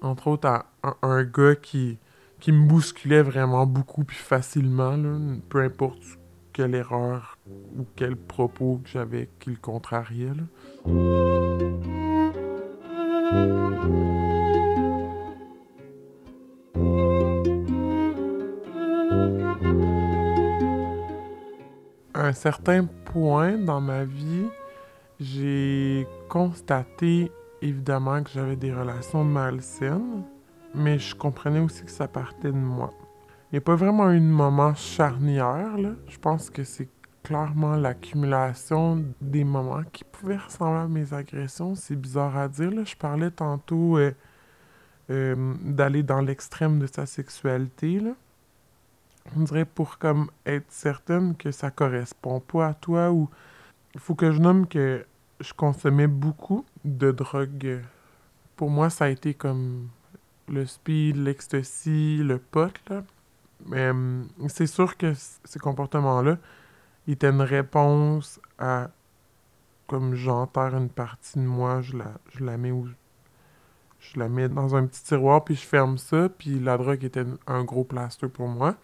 [0.00, 0.66] Entre autres, à
[1.02, 1.98] un gars qui
[2.44, 4.98] qui me bousculait vraiment beaucoup puis facilement,
[5.48, 6.02] peu importe
[6.52, 10.28] quelle erreur ou quel propos que j'avais qui le contrariait.
[22.12, 24.44] À un certain point dans ma vie,
[25.18, 30.24] j'ai constaté évidemment que j'avais des relations malsaines
[30.74, 32.92] mais je comprenais aussi que ça partait de moi.
[33.50, 35.90] Il n'y a pas vraiment eu de moment charnière, là.
[36.08, 36.88] Je pense que c'est
[37.22, 41.74] clairement l'accumulation des moments qui pouvaient ressembler à mes agressions.
[41.74, 42.84] C'est bizarre à dire, là.
[42.84, 44.12] Je parlais tantôt euh,
[45.10, 48.12] euh, d'aller dans l'extrême de sa sexualité, là.
[49.36, 53.30] On dirait pour comme être certaine que ça correspond pas à toi ou...
[53.94, 55.06] Il faut que je nomme que
[55.38, 57.80] je consommais beaucoup de drogue.
[58.56, 59.88] Pour moi, ça a été comme
[60.48, 63.02] le speed, l'ecstasy, le pot, là.
[63.66, 65.12] Mais hum, c'est sûr que
[65.44, 66.38] ces comportements-là
[67.08, 68.90] étaient une réponse à
[69.86, 72.88] comme j'enterre une partie de moi, je la, je la mets où
[74.00, 77.24] je la mets dans un petit tiroir puis je ferme ça puis la drogue était
[77.46, 78.76] un gros plaster pour moi.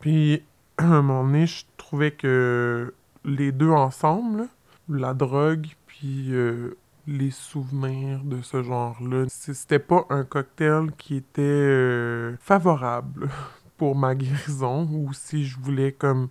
[0.00, 0.42] Puis
[0.78, 4.48] à un moment donné, je trouvais que les deux ensemble,
[4.88, 9.24] la drogue puis euh, les souvenirs de ce genre-là.
[9.28, 13.28] C'était pas un cocktail qui était euh, favorable
[13.76, 16.28] pour ma guérison ou si je voulais comme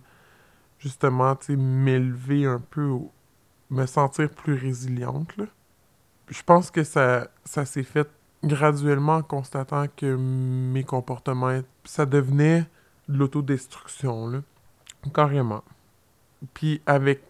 [0.78, 2.98] justement m'élever un peu,
[3.70, 5.32] me sentir plus résiliente.
[6.28, 8.08] je pense que ça, ça s'est fait
[8.42, 12.66] graduellement en constatant que mes comportements, ça devenait
[13.08, 14.40] de l'autodestruction, là.
[15.12, 15.62] Carrément.
[16.54, 17.22] Puis avec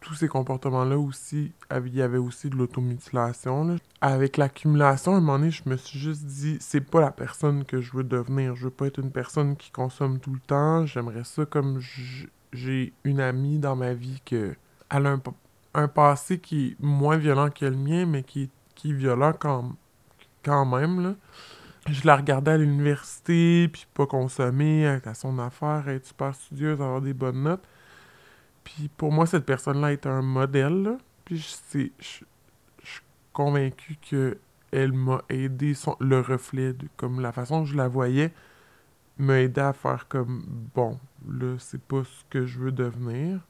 [0.00, 3.76] tous ces comportements-là aussi, il y avait aussi de l'automutilation.
[4.00, 7.64] Avec l'accumulation, à un moment donné, je me suis juste dit, c'est pas la personne
[7.64, 8.54] que je veux devenir.
[8.54, 10.86] Je veux pas être une personne qui consomme tout le temps.
[10.86, 11.80] J'aimerais ça comme
[12.52, 14.54] j'ai une amie dans ma vie que
[14.90, 15.18] elle a
[15.74, 18.50] un, passé qui est moins violent que le mien, mais qui,
[18.84, 19.72] est violent quand,
[20.42, 21.16] quand même.
[21.90, 27.02] Je la regardais à l'université, puis pas consommer, à son affaire, être super studieuse, avoir
[27.02, 27.64] des bonnes notes.
[28.68, 30.98] Puis pour moi, cette personne-là est un modèle.
[31.24, 32.26] Puis je, suis
[33.32, 38.30] convaincu qu'elle m'a aidé, son, le reflet, comme la façon que je la voyais,
[39.16, 43.40] m'a aidé à faire comme bon, là, c'est pas ce que je veux devenir.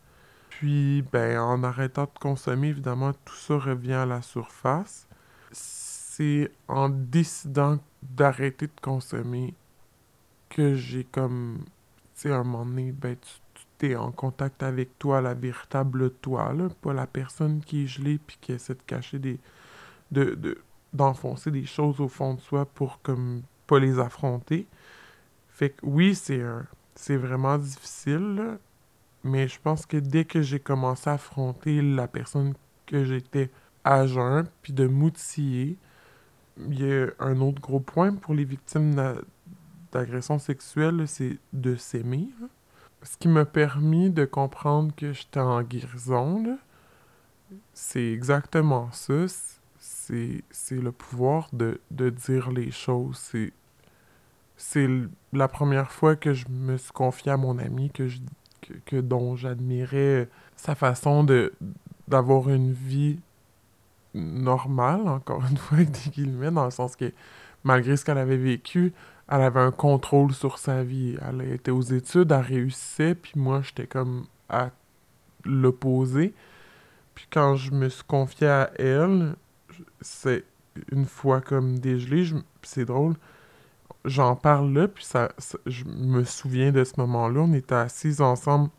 [0.51, 5.09] Puis, ben, en arrêtant de consommer, évidemment, tout ça revient à la surface.
[5.51, 9.55] C'est en décidant d'arrêter de consommer
[10.49, 11.65] que j'ai comme,
[12.15, 13.33] tu sais, à un moment donné, ben, tu
[13.97, 18.39] en contact avec toi, la véritable toi, là, pas la personne qui est gelée puis
[18.41, 19.39] qui essaie de cacher des.
[20.11, 20.59] de,
[20.93, 24.67] d'enfoncer des choses au fond de soi pour comme pas les affronter.
[25.51, 26.43] Fait que oui, c'est
[26.95, 28.59] c'est vraiment difficile,
[29.25, 32.55] mais je pense que dès que j'ai commencé à affronter la personne
[32.87, 33.51] que j'étais
[33.85, 35.77] à jeun, puis de m'outiller,
[36.59, 38.95] il y a un autre gros point pour les victimes
[39.93, 42.29] d'agression sexuelle, c'est de s'aimer
[43.03, 46.59] ce qui m'a permis de comprendre que j'étais en guérison,
[47.73, 49.27] c'est exactement ça.
[49.81, 53.17] C'est, le pouvoir de, dire les choses.
[53.19, 53.53] C'est,
[54.57, 54.89] c'est
[55.33, 58.19] la première fois que je me suis confié à mon ami, que, je,
[58.85, 61.53] que, dont j'admirais sa façon de,
[62.09, 63.19] d'avoir une vie
[64.15, 67.13] normale, encore une fois, avec des guillemets, dans le sens que
[67.65, 68.93] malgré ce qu'elle avait vécu,
[69.31, 71.17] elle avait un contrôle sur sa vie.
[71.27, 74.71] Elle était aux études, elle réussissait, puis moi, j'étais comme à
[75.45, 76.35] l'opposé.
[77.15, 79.35] Puis quand je me suis confié à elle,
[80.01, 80.45] c'est
[80.93, 82.31] une fois comme dégelé,
[82.63, 83.15] c'est drôle,
[84.05, 85.33] j'en parle là, puis ça,
[85.67, 88.71] je me souviens de ce moment-là, on était assis ensemble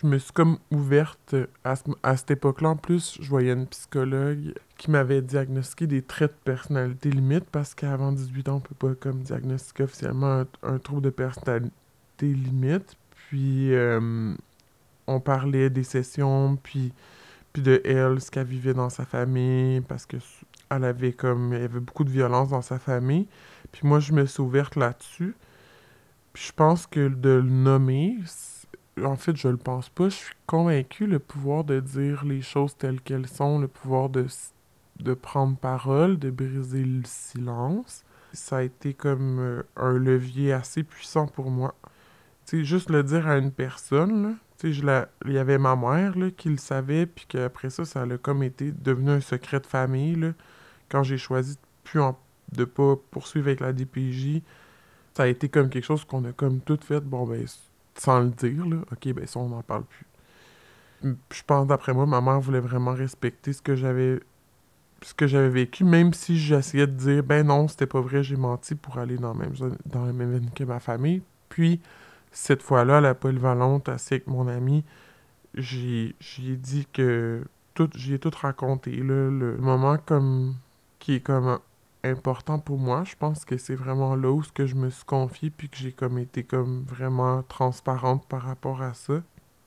[0.00, 1.34] je me suis comme ouverte
[1.64, 2.70] à, à cette époque-là.
[2.70, 7.74] En plus, je voyais une psychologue qui m'avait diagnostiqué des traits de personnalité limite parce
[7.74, 11.72] qu'avant 18 ans, on peut pas comme diagnostiquer officiellement un, trouble de personnalité
[12.22, 12.96] limite.
[13.10, 14.32] Puis euh,
[15.08, 16.92] on parlait des sessions, puis,
[17.52, 20.16] puis de elle, ce qu'elle vivait dans sa famille, parce que
[20.70, 23.26] elle avait comme il y avait beaucoup de violence dans sa famille.
[23.72, 25.34] Puis moi, je me suis ouverte là-dessus.
[26.32, 28.16] Puis je pense que de le nommer,
[29.02, 30.08] en fait, je le pense pas.
[30.08, 34.26] Je suis convaincu le pouvoir de dire les choses telles qu'elles sont, le pouvoir de,
[35.00, 38.04] de prendre parole, de briser le silence.
[38.32, 41.74] Ça a été comme euh, un levier assez puissant pour moi.
[42.46, 46.48] Tu sais, juste le dire à une personne, il y avait ma mère là, qui
[46.48, 50.16] le savait, puis qu'après ça, ça a comme été devenu un secret de famille.
[50.16, 50.32] Là,
[50.88, 52.00] quand j'ai choisi de plus
[52.52, 54.42] de pas poursuivre avec la DPJ,
[55.14, 57.00] ça a été comme quelque chose qu'on a comme tout fait.
[57.00, 57.44] Bon, ben,
[57.94, 60.06] sans le dire, là, ok, ben ça, on n'en parle plus.
[61.02, 64.20] Je pense, d'après moi, ma mère voulait vraiment respecter ce que j'avais
[65.02, 68.36] ce que j'avais vécu, même si j'essayais de dire, ben non, c'était pas vrai, j'ai
[68.36, 69.52] menti pour aller dans, même,
[69.86, 71.22] dans la même que ma famille.
[71.48, 71.80] Puis,
[72.32, 74.84] cette fois-là, la polyvalente, assis avec mon ami,
[75.54, 76.14] j'ai
[76.56, 77.42] dit que
[77.74, 78.96] tout, j'ai tout raconté.
[78.96, 80.56] Là, le moment comme
[80.98, 81.58] qui est comme
[82.04, 83.04] important pour moi.
[83.04, 85.92] Je pense que c'est vraiment là où que je me suis confiée puis que j'ai
[85.92, 89.22] comme été comme vraiment transparente par rapport à ça.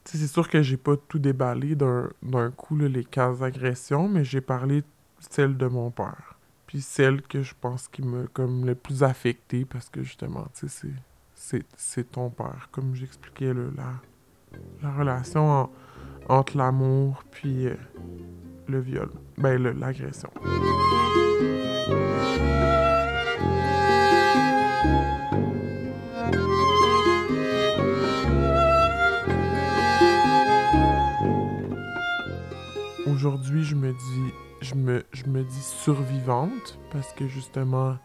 [0.05, 4.83] c'est sûr que j'ai pas tout déballé d'un coup les cases d'agression, mais j'ai parlé
[5.29, 6.35] celle de mon père.
[6.67, 10.67] Puis celle que je pense qui m'a comme le plus affecté parce que justement, tu
[10.69, 12.69] sais, c'est ton père.
[12.71, 13.93] Comme j'expliquais, la,
[14.81, 15.69] la relation
[16.29, 17.75] entre l'amour puis euh,
[18.67, 19.09] le viol.
[19.37, 20.29] Ben, l'agression.
[33.31, 37.95] Aujourd'hui, je me dis, je me, je me dis survivante parce que justement,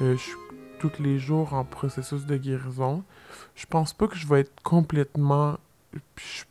[0.00, 0.36] euh, je suis
[0.78, 3.04] tous les jours en processus de guérison.
[3.56, 5.58] Je pense pas que je vais être complètement.
[6.16, 6.46] Je suis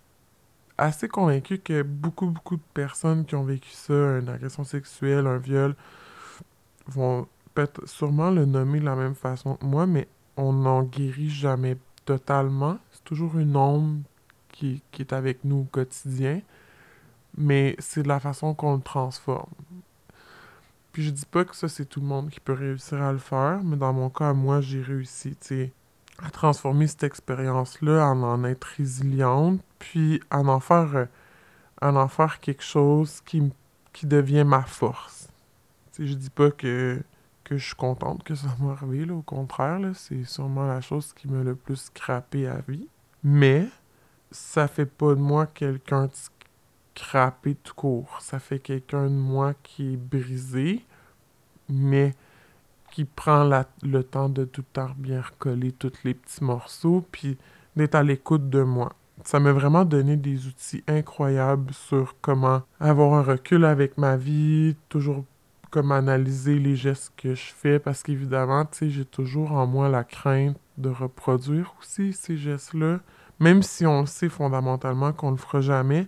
[0.78, 5.40] assez convaincu que beaucoup, beaucoup de personnes qui ont vécu ça, une agression sexuelle, un
[5.40, 5.76] viol,
[6.86, 10.08] vont peut-être sûrement le nommer de la même façon que moi, mais
[10.38, 12.78] on n'en guérit jamais totalement.
[12.92, 14.04] C'est toujours une ombre
[14.50, 16.42] qui, qui, est avec nous au quotidien,
[17.38, 19.50] mais c'est de la façon qu'on le transforme.
[20.92, 23.18] Puis je dis pas que ça, c'est tout le monde qui peut réussir à le
[23.18, 25.36] faire, mais dans mon cas, moi, j'ai réussi,
[26.22, 31.06] à transformer cette expérience-là en en être résiliente, puis à en faire, euh,
[31.82, 33.52] en faire quelque chose qui,
[33.92, 35.30] qui devient ma force.
[35.94, 37.02] Tu sais, je dis pas que,
[37.44, 40.82] que je suis contente que ça m'est arrivé, là, au contraire, là, c'est sûrement la
[40.82, 42.88] chose qui m'a le plus scrappé à vie.
[43.24, 43.68] Mais
[44.30, 46.08] ça fait pas de moi quelqu'un
[46.96, 48.18] scrappé tout court.
[48.22, 50.86] Ça fait quelqu'un de moi qui est brisé,
[51.70, 52.14] mais
[52.92, 53.50] qui prend
[53.82, 57.38] le temps de tout temps bien recoller tous les petits morceaux, puis
[57.76, 58.94] d'être à l'écoute de moi.
[59.24, 64.76] Ça m'a vraiment donné des outils incroyables sur comment avoir un recul avec ma vie,
[64.90, 65.26] toujours
[65.72, 69.90] comme analyser les gestes que je fais, parce qu'évidemment, tu sais, j'ai toujours en moi
[69.90, 73.00] la crainte de reproduire aussi ces gestes-là,
[73.40, 76.08] même si on sait fondamentalement qu'on le fera jamais,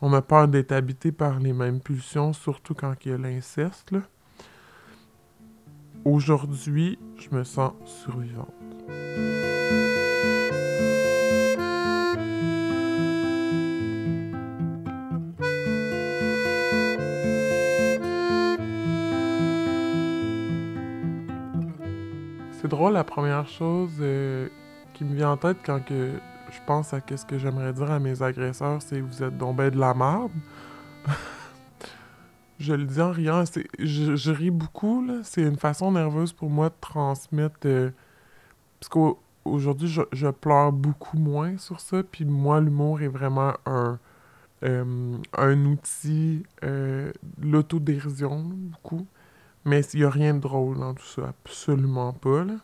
[0.00, 3.94] on a peur d'être habité par les mêmes pulsions, surtout quand il y a l'inceste.
[6.04, 8.52] Aujourd'hui, je me sens survivante.
[22.52, 24.48] C'est drôle, la première chose euh,
[24.92, 26.12] qui me vient en tête quand que
[26.56, 29.70] je pense à ce que j'aimerais dire à mes agresseurs, c'est vous êtes donc ben
[29.70, 30.30] de la merde.
[32.58, 33.44] je le dis en riant,
[33.78, 35.20] je, ris beaucoup, là.
[35.22, 37.56] C'est une façon nerveuse pour moi de transmettre.
[37.66, 37.90] Euh,
[38.80, 42.02] parce qu'aujourd'hui, je, pleure beaucoup moins sur ça.
[42.02, 43.98] Puis moi, l'humour est vraiment un,
[44.62, 49.06] euh, un outil, euh, l'autodérision, beaucoup.
[49.64, 52.54] Mais il n'y a rien de drôle dans tout ça, absolument pas, là.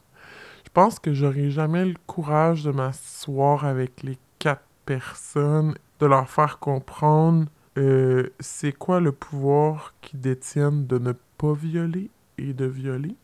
[0.72, 6.30] Je pense que j'aurais jamais le courage de m'asseoir avec les quatre personnes, de leur
[6.30, 7.44] faire comprendre
[7.76, 12.08] euh, c'est quoi le pouvoir qu'ils détiennent de ne pas violer
[12.38, 13.14] et de violer?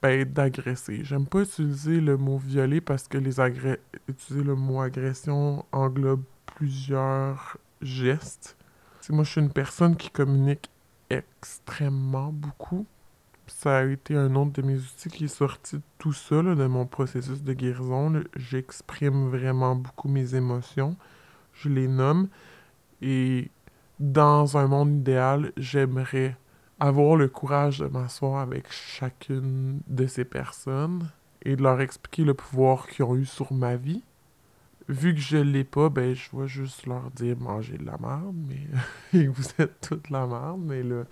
[0.00, 1.04] Ben, d'agresser.
[1.04, 6.22] J'aime pas utiliser le mot violer parce que les agré utiliser le mot agression englobe
[6.46, 8.56] plusieurs gestes.
[9.10, 10.70] moi, je suis une personne qui communique
[11.10, 12.86] extrêmement beaucoup
[13.46, 16.66] ça a été un autre de mes outils qui est sorti de tout ça, de
[16.66, 18.22] mon processus de guérison.
[18.36, 20.96] J'exprime vraiment beaucoup mes émotions.
[21.52, 22.28] Je les nomme.
[23.02, 23.50] Et
[24.00, 26.36] dans un monde idéal, j'aimerais
[26.80, 31.10] avoir le courage de m'asseoir avec chacune de ces personnes
[31.42, 34.02] et de leur expliquer le pouvoir qu'ils ont eu sur ma vie.
[34.88, 38.36] Vu que je l'ai pas, ben je vais juste leur dire mangez de la merde,
[38.48, 38.68] mais
[39.18, 41.04] et vous êtes toute la merde, mais là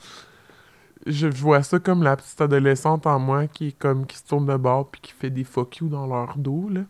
[1.06, 4.46] je vois ça comme la petite adolescente en moi qui est comme qui se tourne
[4.46, 6.82] de bord puis qui fait des fuck you dans leur dos là.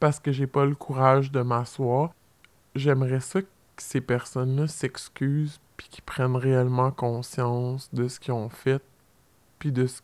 [0.00, 2.10] Parce que j'ai pas le courage de m'asseoir.
[2.74, 3.48] J'aimerais ça que
[3.78, 8.82] ces personnes-là s'excusent puis qu'ils prennent réellement conscience de ce qu'ils ont fait
[9.58, 10.00] puis de ce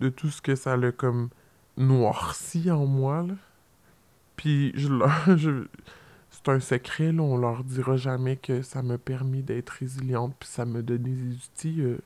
[0.00, 1.28] de tout ce que ça l'a comme
[1.76, 3.34] noirci en moi là.
[4.36, 4.88] Puis je
[5.36, 5.66] je,
[6.32, 10.48] c'est un secret, là, on leur dira jamais que ça m'a permis d'être résiliente, puis
[10.48, 11.82] ça me donne des outils.
[11.82, 11.98] Euh,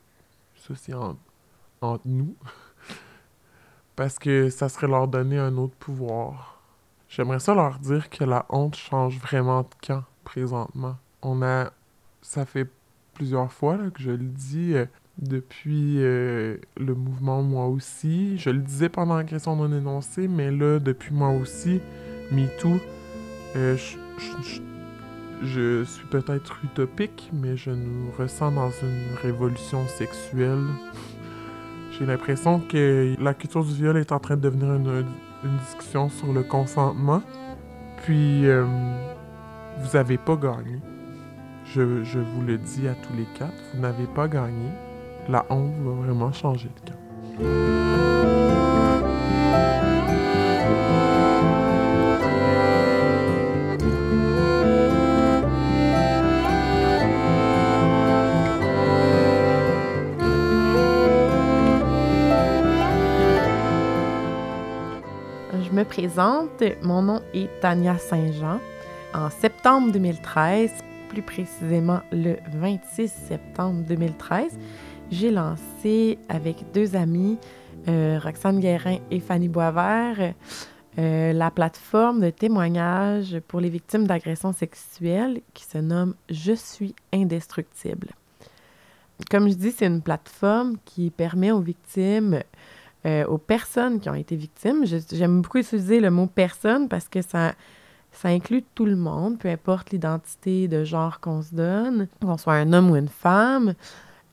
[0.55, 2.35] ça, c'est entre nous.
[3.95, 6.61] Parce que ça serait leur donner un autre pouvoir.
[7.07, 10.97] J'aimerais ça leur dire que la honte change vraiment de camp présentement.
[11.21, 11.71] On a.
[12.21, 12.69] Ça fait
[13.13, 14.85] plusieurs fois que je le dis euh,
[15.17, 18.37] depuis euh, le mouvement Moi aussi.
[18.37, 21.79] Je le disais pendant la question non énoncée, mais là, depuis Moi aussi,
[22.31, 22.77] MeToo,
[23.55, 23.97] euh, je,
[25.87, 30.63] suis peut-être utopique, mais je nous ressens dans une révolution sexuelle.
[31.91, 35.05] J'ai l'impression que la culture du viol est en train de devenir une,
[35.65, 37.21] discussion sur le consentement.
[38.03, 38.65] Puis, euh,
[39.79, 40.79] vous n'avez pas gagné.
[41.65, 44.69] Je, je, vous le dis à tous les quatre, vous n'avez pas gagné.
[45.29, 48.36] La honte va vraiment changer de camp.
[66.83, 68.59] Mon nom est Tania Saint-Jean.
[69.15, 70.71] En septembre 2013,
[71.09, 74.59] plus précisément le 26 septembre 2013,
[75.09, 77.39] j'ai lancé avec deux amis,
[77.87, 80.33] euh, Roxane Guérin et Fanny Boisvert,
[80.99, 86.93] euh, la plateforme de témoignage pour les victimes d'agressions sexuelles qui se nomme Je suis
[87.11, 88.09] indestructible.
[89.31, 92.43] Comme je dis, c'est une plateforme qui permet aux victimes
[93.07, 94.83] euh, aux personnes qui ont été victimes.
[94.85, 97.53] J'aime beaucoup utiliser le mot personne parce que ça,
[98.11, 102.55] ça inclut tout le monde, peu importe l'identité de genre qu'on se donne, qu'on soit
[102.55, 103.75] un homme ou une femme.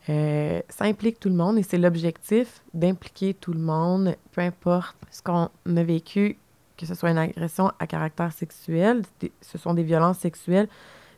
[0.09, 4.97] Euh, ça implique tout le monde et c'est l'objectif d'impliquer tout le monde, peu importe
[5.09, 6.37] ce qu'on a vécu,
[6.77, 9.03] que ce soit une agression à caractère sexuel,
[9.41, 10.69] ce sont des violences sexuelles.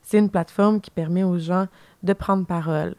[0.02, 1.68] C'est une plateforme qui permet aux gens
[2.02, 2.96] de prendre parole.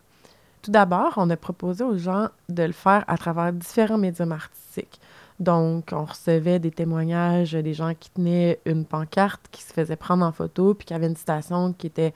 [0.67, 4.99] Tout d'abord, on a proposé aux gens de le faire à travers différents médiums artistiques.
[5.39, 10.25] Donc, on recevait des témoignages des gens qui tenaient une pancarte, qui se faisaient prendre
[10.25, 12.13] en photo, puis qui avait une citation qui était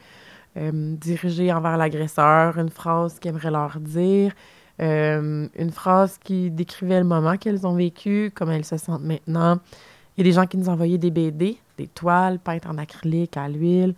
[0.57, 4.33] euh, dirigée envers l'agresseur, une phrase qu'ils aimeraient leur dire,
[4.81, 9.59] euh, une phrase qui décrivait le moment qu'elles ont vécu, comment elles se sentent maintenant.
[10.17, 13.37] Il y a des gens qui nous envoyaient des BD, des toiles peintes en acrylique,
[13.37, 13.95] à l'huile.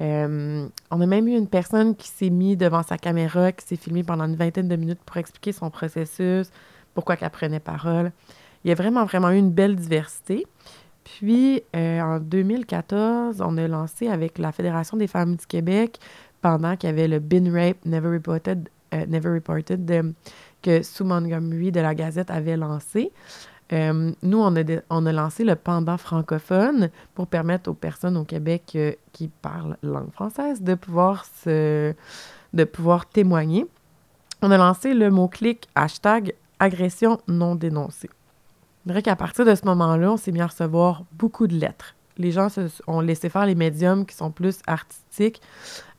[0.00, 3.76] Euh, on a même eu une personne qui s'est mise devant sa caméra, qui s'est
[3.76, 6.50] filmée pendant une vingtaine de minutes pour expliquer son processus,
[6.94, 8.12] pourquoi qu'elle prenait parole.
[8.64, 10.46] Il y a vraiment, vraiment eu une belle diversité.
[11.04, 15.98] Puis, euh, en 2014, on a lancé avec la Fédération des femmes du Québec,
[16.40, 20.14] pendant qu'il y avait le Bin Rape Never Reported, euh, Never Reported
[20.62, 23.12] que Sue Montgomery de la Gazette avait lancé.
[23.72, 28.24] Euh, nous, on a, on a lancé le pendant francophone pour permettre aux personnes au
[28.24, 28.76] Québec
[29.12, 31.94] qui parlent langue française de pouvoir, se,
[32.52, 33.66] de pouvoir témoigner.
[34.42, 38.10] On a lancé le mot-clic hashtag agression non dénoncée.
[38.84, 41.94] Je dirais qu'à partir de ce moment-là, on s'est mis à recevoir beaucoup de lettres.
[42.18, 45.40] Les gens se, ont laissé faire les médiums qui sont plus artistiques,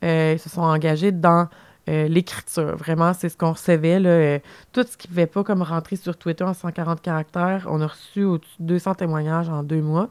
[0.04, 1.48] euh, se sont engagés dans
[1.88, 2.76] euh, l'écriture.
[2.76, 4.00] Vraiment, c'est ce qu'on recevait.
[4.00, 4.38] Là, euh,
[4.72, 7.86] tout ce qui ne pouvait pas comme rentrer sur Twitter en 140 caractères, on a
[7.86, 10.08] reçu de 200 témoignages en deux mois.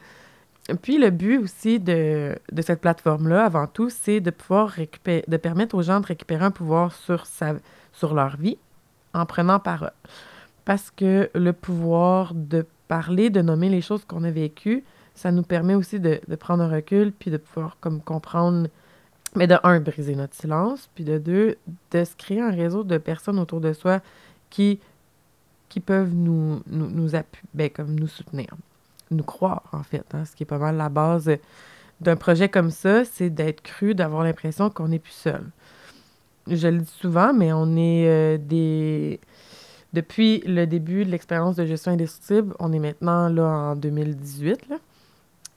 [0.82, 5.76] Puis le but aussi de, cette plateforme-là, avant tout, c'est de pouvoir récupérer, de permettre
[5.76, 8.58] aux gens de récupérer un pouvoir sur leur vie
[9.14, 9.92] en prenant parole
[10.66, 15.44] parce que le pouvoir de parler, de nommer les choses qu'on a vécues, ça nous
[15.44, 18.68] permet aussi de, prendre un recul, puis de pouvoir comme comprendre,
[19.36, 21.58] mais de un, briser notre silence, puis de deux,
[21.92, 24.02] de se créer un réseau de personnes autour de soi
[24.50, 24.80] qui,
[25.70, 28.48] qui peuvent nous, nous, nous appuyer, ben, comme nous soutenir,
[29.12, 31.30] nous croire, en fait, hein, ce qui est pas mal la base
[32.02, 35.44] d'un projet comme ça, c'est d'être cru, d'avoir l'impression qu'on n'est plus seul.
[36.48, 39.20] Je le dis souvent, mais on est euh, des
[39.94, 44.68] depuis le début de l'expérience de gestion indestructible, on est maintenant là en 2018.
[44.70, 44.76] Là.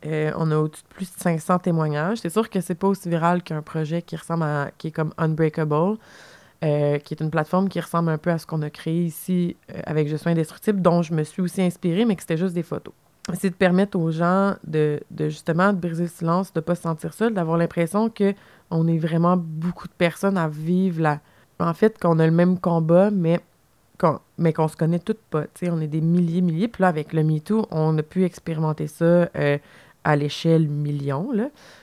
[0.07, 2.19] Euh, on a au-dessus de plus de 500 témoignages.
[2.19, 5.13] C'est sûr que c'est pas aussi viral qu'un projet qui ressemble à, qui est comme
[5.19, 5.99] Unbreakable,
[6.65, 9.57] euh, qui est une plateforme qui ressemble un peu à ce qu'on a créé ici
[9.73, 12.63] euh, avec Gestion indestructible, dont je me suis aussi inspirée, mais que c'était juste des
[12.63, 12.95] photos.
[13.35, 16.75] C'est de permettre aux gens de, de, justement de briser le silence, de ne pas
[16.77, 21.21] se sentir seul, d'avoir l'impression qu'on est vraiment beaucoup de personnes à vivre la.
[21.61, 23.41] En fait, qu'on a le même combat, mais
[24.39, 25.45] mais qu'on se connaît toutes pas.
[25.63, 26.69] on est des milliers, milliers.
[26.69, 29.29] Puis là, avec le MeToo, on a pu expérimenter ça
[30.09, 31.29] à l'échelle million.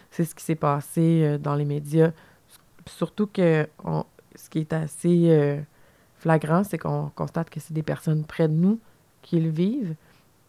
[0.09, 2.11] C'est ce qui s'est passé euh, dans les médias.
[2.87, 3.67] Surtout que
[4.33, 5.61] ce qui est assez euh,
[6.17, 8.79] flagrant, c'est qu'on constate que c'est des personnes près de nous
[9.21, 9.93] qui le vivent,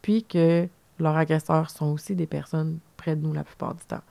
[0.00, 0.66] puis que
[0.98, 4.02] leurs agresseurs sont aussi des personnes près de nous la plupart du temps.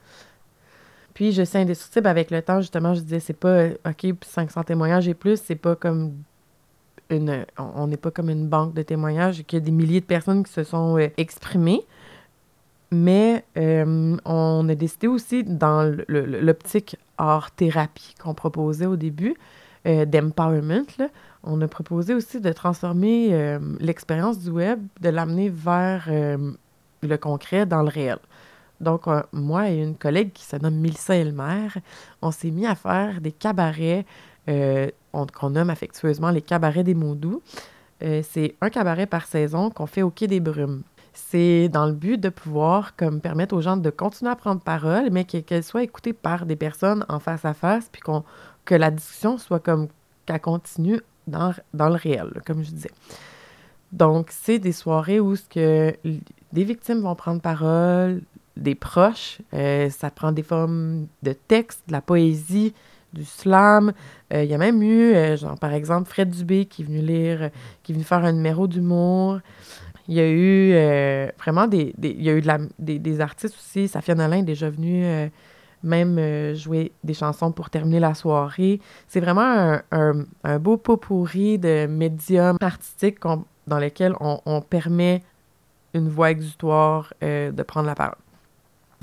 [1.16, 5.08] Puis je sais indestructible avec le temps, justement, je disais, c'est pas OK, 500 témoignages
[5.08, 6.14] et plus, c'est pas comme
[7.10, 10.44] on n'est pas comme une banque de témoignages, qu'il y a des milliers de personnes
[10.44, 11.82] qui se sont euh, exprimées.
[12.92, 19.36] Mais euh, on a décidé aussi, dans l'optique art-thérapie qu'on proposait au début,
[19.88, 20.86] euh, d'empowerment,
[21.44, 27.84] on a proposé aussi de transformer l'expérience du web, de l'amener vers le concret dans
[27.84, 28.18] le réel.
[28.82, 31.68] Donc, moi et une collègue qui se nomme Milsa Elmer,
[32.24, 34.06] on s'est mis à faire des cabarets
[34.48, 37.44] qu'on nomme affectueusement les cabarets des mots doux.
[38.04, 40.84] Euh, c'est un cabaret par saison qu'on fait au Quai des Brumes.
[41.16, 45.10] C'est dans le but de pouvoir comme permettre aux gens de continuer à prendre parole,
[45.12, 48.24] mais qu'elles soient écoutées par des personnes en face à face, puis qu'on
[48.66, 49.88] que la discussion soit comme
[50.26, 52.92] qu'elle continue dans, dans le réel, comme je disais.
[53.92, 55.96] Donc, c'est des soirées où ce que
[56.52, 58.22] des victimes vont prendre parole,
[58.58, 62.74] des proches, euh, ça prend des formes de texte, de la poésie,
[63.14, 63.94] du slam.
[64.34, 67.00] Euh, il y a même eu, euh, genre, par exemple, Fred Dubé qui est venu
[67.00, 67.50] lire,
[67.84, 69.40] qui est venu faire un numéro d'humour.
[70.08, 70.74] Il y a eu
[71.40, 73.88] vraiment des, Il y a eu de la, des, artistes aussi.
[73.88, 75.32] Safia Nolin est déjà venue
[75.84, 78.80] même jouer des chansons pour terminer la soirée.
[79.08, 83.20] C'est vraiment un, un, beau pot pourri de médiums artistiques
[83.68, 85.24] dans lesquels on, on, permet
[85.94, 88.18] une voix exutoire de prendre la parole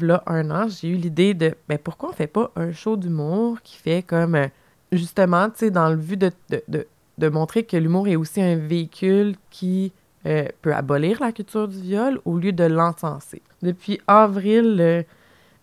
[0.03, 3.61] là, un an, j'ai eu l'idée de ben, pourquoi on fait pas un show d'humour
[3.63, 4.49] qui fait comme euh,
[4.91, 6.31] justement, tu sais, dans le but de,
[6.69, 6.87] de,
[7.19, 9.93] de, montrer que l'humour est aussi un véhicule qui
[10.27, 13.43] euh, peut abolir la culture du viol au lieu de l'encenser.
[13.63, 15.05] Depuis avril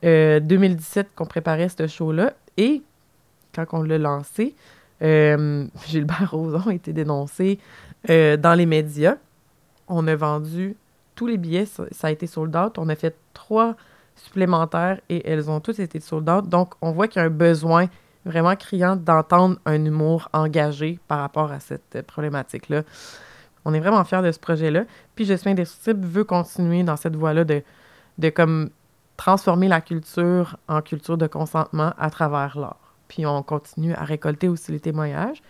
[0.03, 2.81] 2017 euh, qu'on préparait ce show-là et
[3.53, 4.55] quand on l'a lancé,
[5.01, 7.59] Euh, Gilbert Rozon a été dénoncé
[8.09, 9.15] euh, dans les médias.
[9.87, 10.75] On a vendu
[11.15, 12.77] tous les billets, ça a été sold out.
[12.77, 13.75] On a fait trois
[14.15, 16.47] supplémentaires et elles ont toutes été sold out.
[16.47, 17.87] Donc, on voit qu'il y a un besoin
[18.25, 22.83] vraiment criant d'entendre un humour engagé par rapport à cette problématique-là.
[23.65, 24.85] On est vraiment fiers de ce projet-là.
[25.15, 27.63] Puis suis indestructible veut continuer dans cette voie-là de,
[28.17, 28.69] de comme
[29.17, 32.95] transformer la culture en culture de consentement à travers l'art.
[33.09, 35.41] Puis on continue à récolter aussi les témoignages.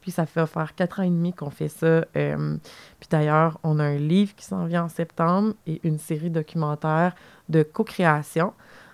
[0.00, 2.04] Puis ça fait faire quatre ans et demi qu'on fait ça.
[2.16, 2.56] Euh,
[3.00, 7.16] puis d'ailleurs, on a un livre qui s'en vient en septembre et une série documentaire
[7.48, 8.52] de co-création.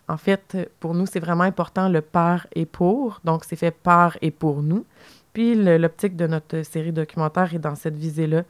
[0.08, 3.20] En fait, pour nous, c'est vraiment important le par et pour.
[3.24, 4.86] Donc, c'est fait par et pour nous.
[5.32, 8.44] Puis l'optique de notre série documentaire est dans cette visée-là.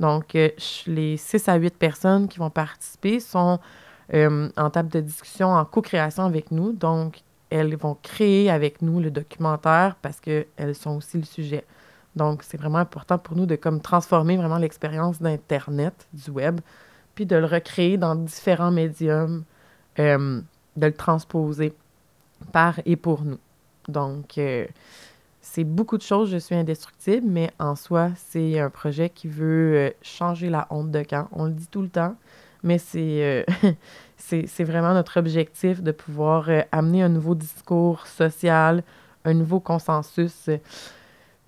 [0.00, 0.50] Donc, euh,
[0.86, 3.58] les 6 à 8 personnes qui vont participer sont
[4.14, 6.72] euh, en table de discussion, en co-création avec nous.
[6.72, 11.64] Donc, elles vont créer avec nous le documentaire parce qu'elles sont aussi le sujet.
[12.14, 16.60] Donc, c'est vraiment important pour nous de comme transformer vraiment l'expérience d'Internet, du web,
[17.14, 19.44] puis de le recréer dans différents médiums,
[19.98, 20.40] euh,
[20.76, 21.74] de le transposer
[22.52, 23.38] par et pour nous.
[23.88, 24.38] Donc,
[25.48, 29.74] c'est beaucoup de choses, je suis indestructible, mais en soi, c'est un projet qui veut
[29.76, 31.28] euh, changer la honte de camp.
[31.32, 32.16] On le dit tout le temps,
[32.62, 33.72] mais c'est euh,
[34.64, 38.82] vraiment notre objectif de pouvoir euh, amener un nouveau discours social,
[39.24, 40.50] un nouveau consensus.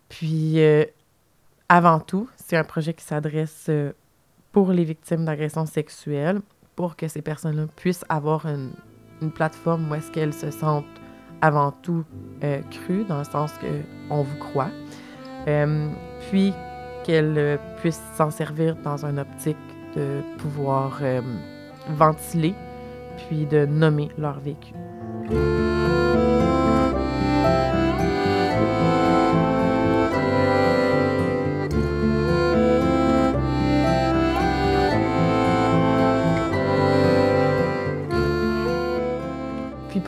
[0.09, 0.59] Puis,
[1.69, 3.69] avant tout, c'est un projet qui s'adresse
[4.53, 6.41] pour les victimes d'agressions sexuelles,
[6.77, 8.71] pour que ces personnes-là puissent avoir une,
[9.21, 10.87] une plateforme où est-ce qu'elles se sentent
[11.43, 12.05] avant tout
[12.43, 12.61] euh,
[13.09, 14.71] dans le sens qu'on vous croit,
[15.47, 15.89] euh,
[16.29, 16.53] puis
[17.05, 19.57] qu'elle euh, puisse s'en servir dans une optique
[19.97, 21.01] de pouvoir
[21.89, 22.55] ventiler,
[23.17, 24.75] puis de nommer leur vécu.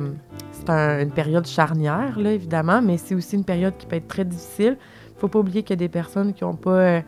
[0.52, 4.78] c'est une période charnière, évidemment, mais c'est aussi une période qui peut être très difficile.
[5.08, 7.02] Il ne faut pas oublier qu'il y a des personnes qui n'ont pas, euh,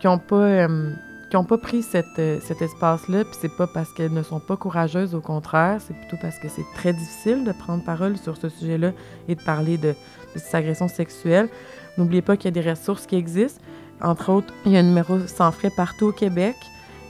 [0.00, 0.92] qui ont pas, euh,
[1.30, 5.14] qui ont pas pris cet espace-là, puis c'est pas parce qu'elles ne sont pas courageuses,
[5.14, 8.90] au contraire, c'est plutôt parce que c'est très difficile de prendre parole sur ce sujet-là
[9.28, 11.48] et de parler de, de ces agressions sexuelles.
[11.98, 13.62] N'oubliez pas qu'il y a des ressources qui existent.
[14.00, 16.56] Entre autres, il y a un numéro sans frais partout au Québec.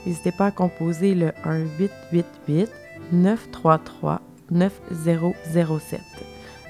[0.05, 6.01] N'hésitez pas à composer le 1888 933 9007.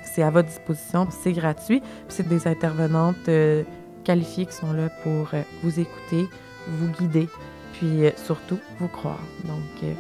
[0.04, 1.82] C'est à votre disposition, c'est gratuit.
[2.08, 3.64] C'est des intervenantes euh,
[4.04, 6.28] qualifiées qui sont là pour euh, vous écouter,
[6.68, 7.28] vous guider,
[7.74, 9.20] puis euh, surtout vous croire.
[9.46, 9.92] Donc,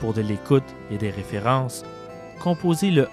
[0.00, 1.84] Pour de l'écoute et des références,
[2.40, 3.06] composez le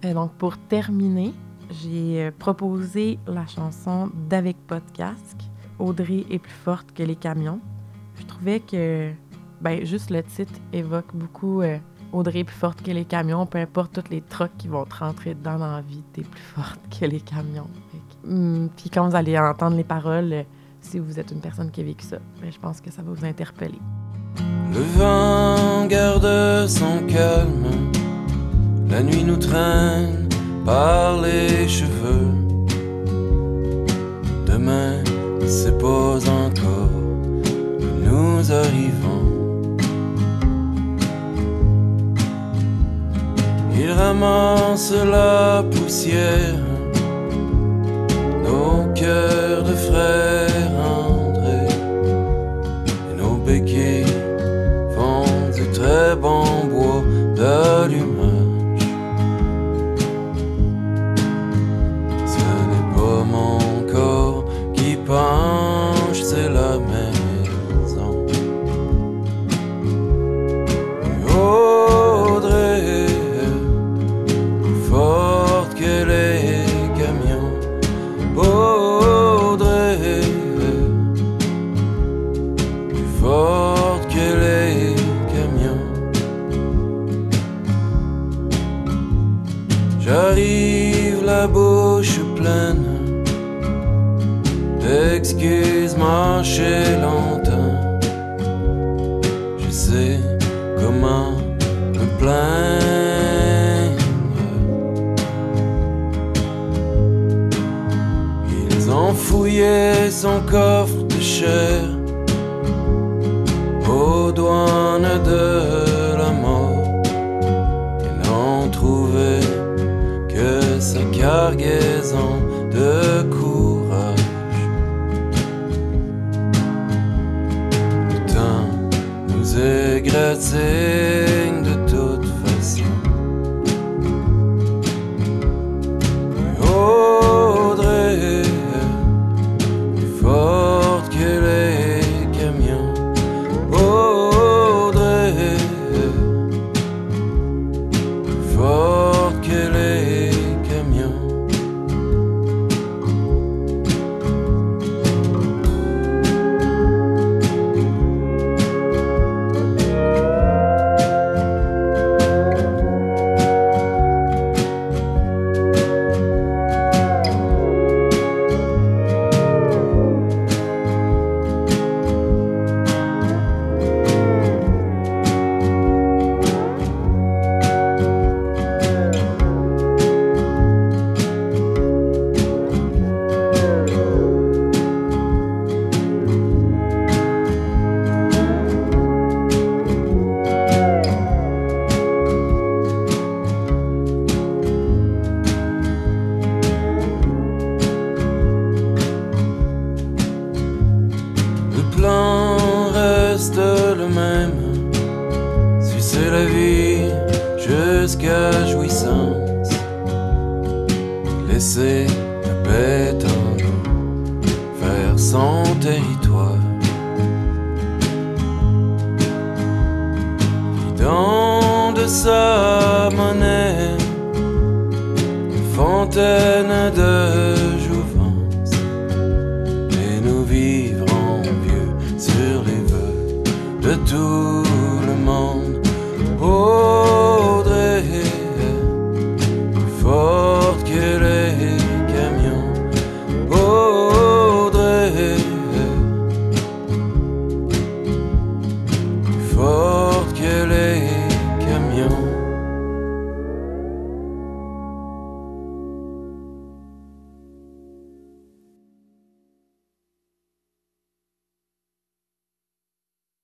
[0.03, 1.35] Et donc, pour terminer,
[1.71, 5.43] j'ai euh, proposé la chanson d'Avec pas de casque,
[5.79, 7.61] Audrey est plus forte que les camions.
[8.39, 9.11] Trouvais que,
[9.61, 11.79] ben, juste le titre évoque beaucoup euh,
[12.13, 15.35] Audrey plus forte que les camions, peu importe tous les trucks qui vont te rentrer
[15.35, 17.67] dans la vie, t'es plus forte que les camions.
[18.25, 20.43] Hum, Puis quand vous allez entendre les paroles, euh,
[20.81, 23.13] si vous êtes une personne qui a vécu ça, ben, je pense que ça va
[23.13, 23.81] vous interpeller.
[24.73, 27.91] Le vent garde son calme,
[28.89, 30.29] la nuit nous traîne
[30.65, 32.29] par les cheveux.
[34.47, 35.03] Demain,
[35.45, 36.88] c'est pas encore
[38.09, 39.27] nous arrivons.
[43.81, 46.63] Il ramasse la poussière,
[48.45, 50.58] nos cœurs de frères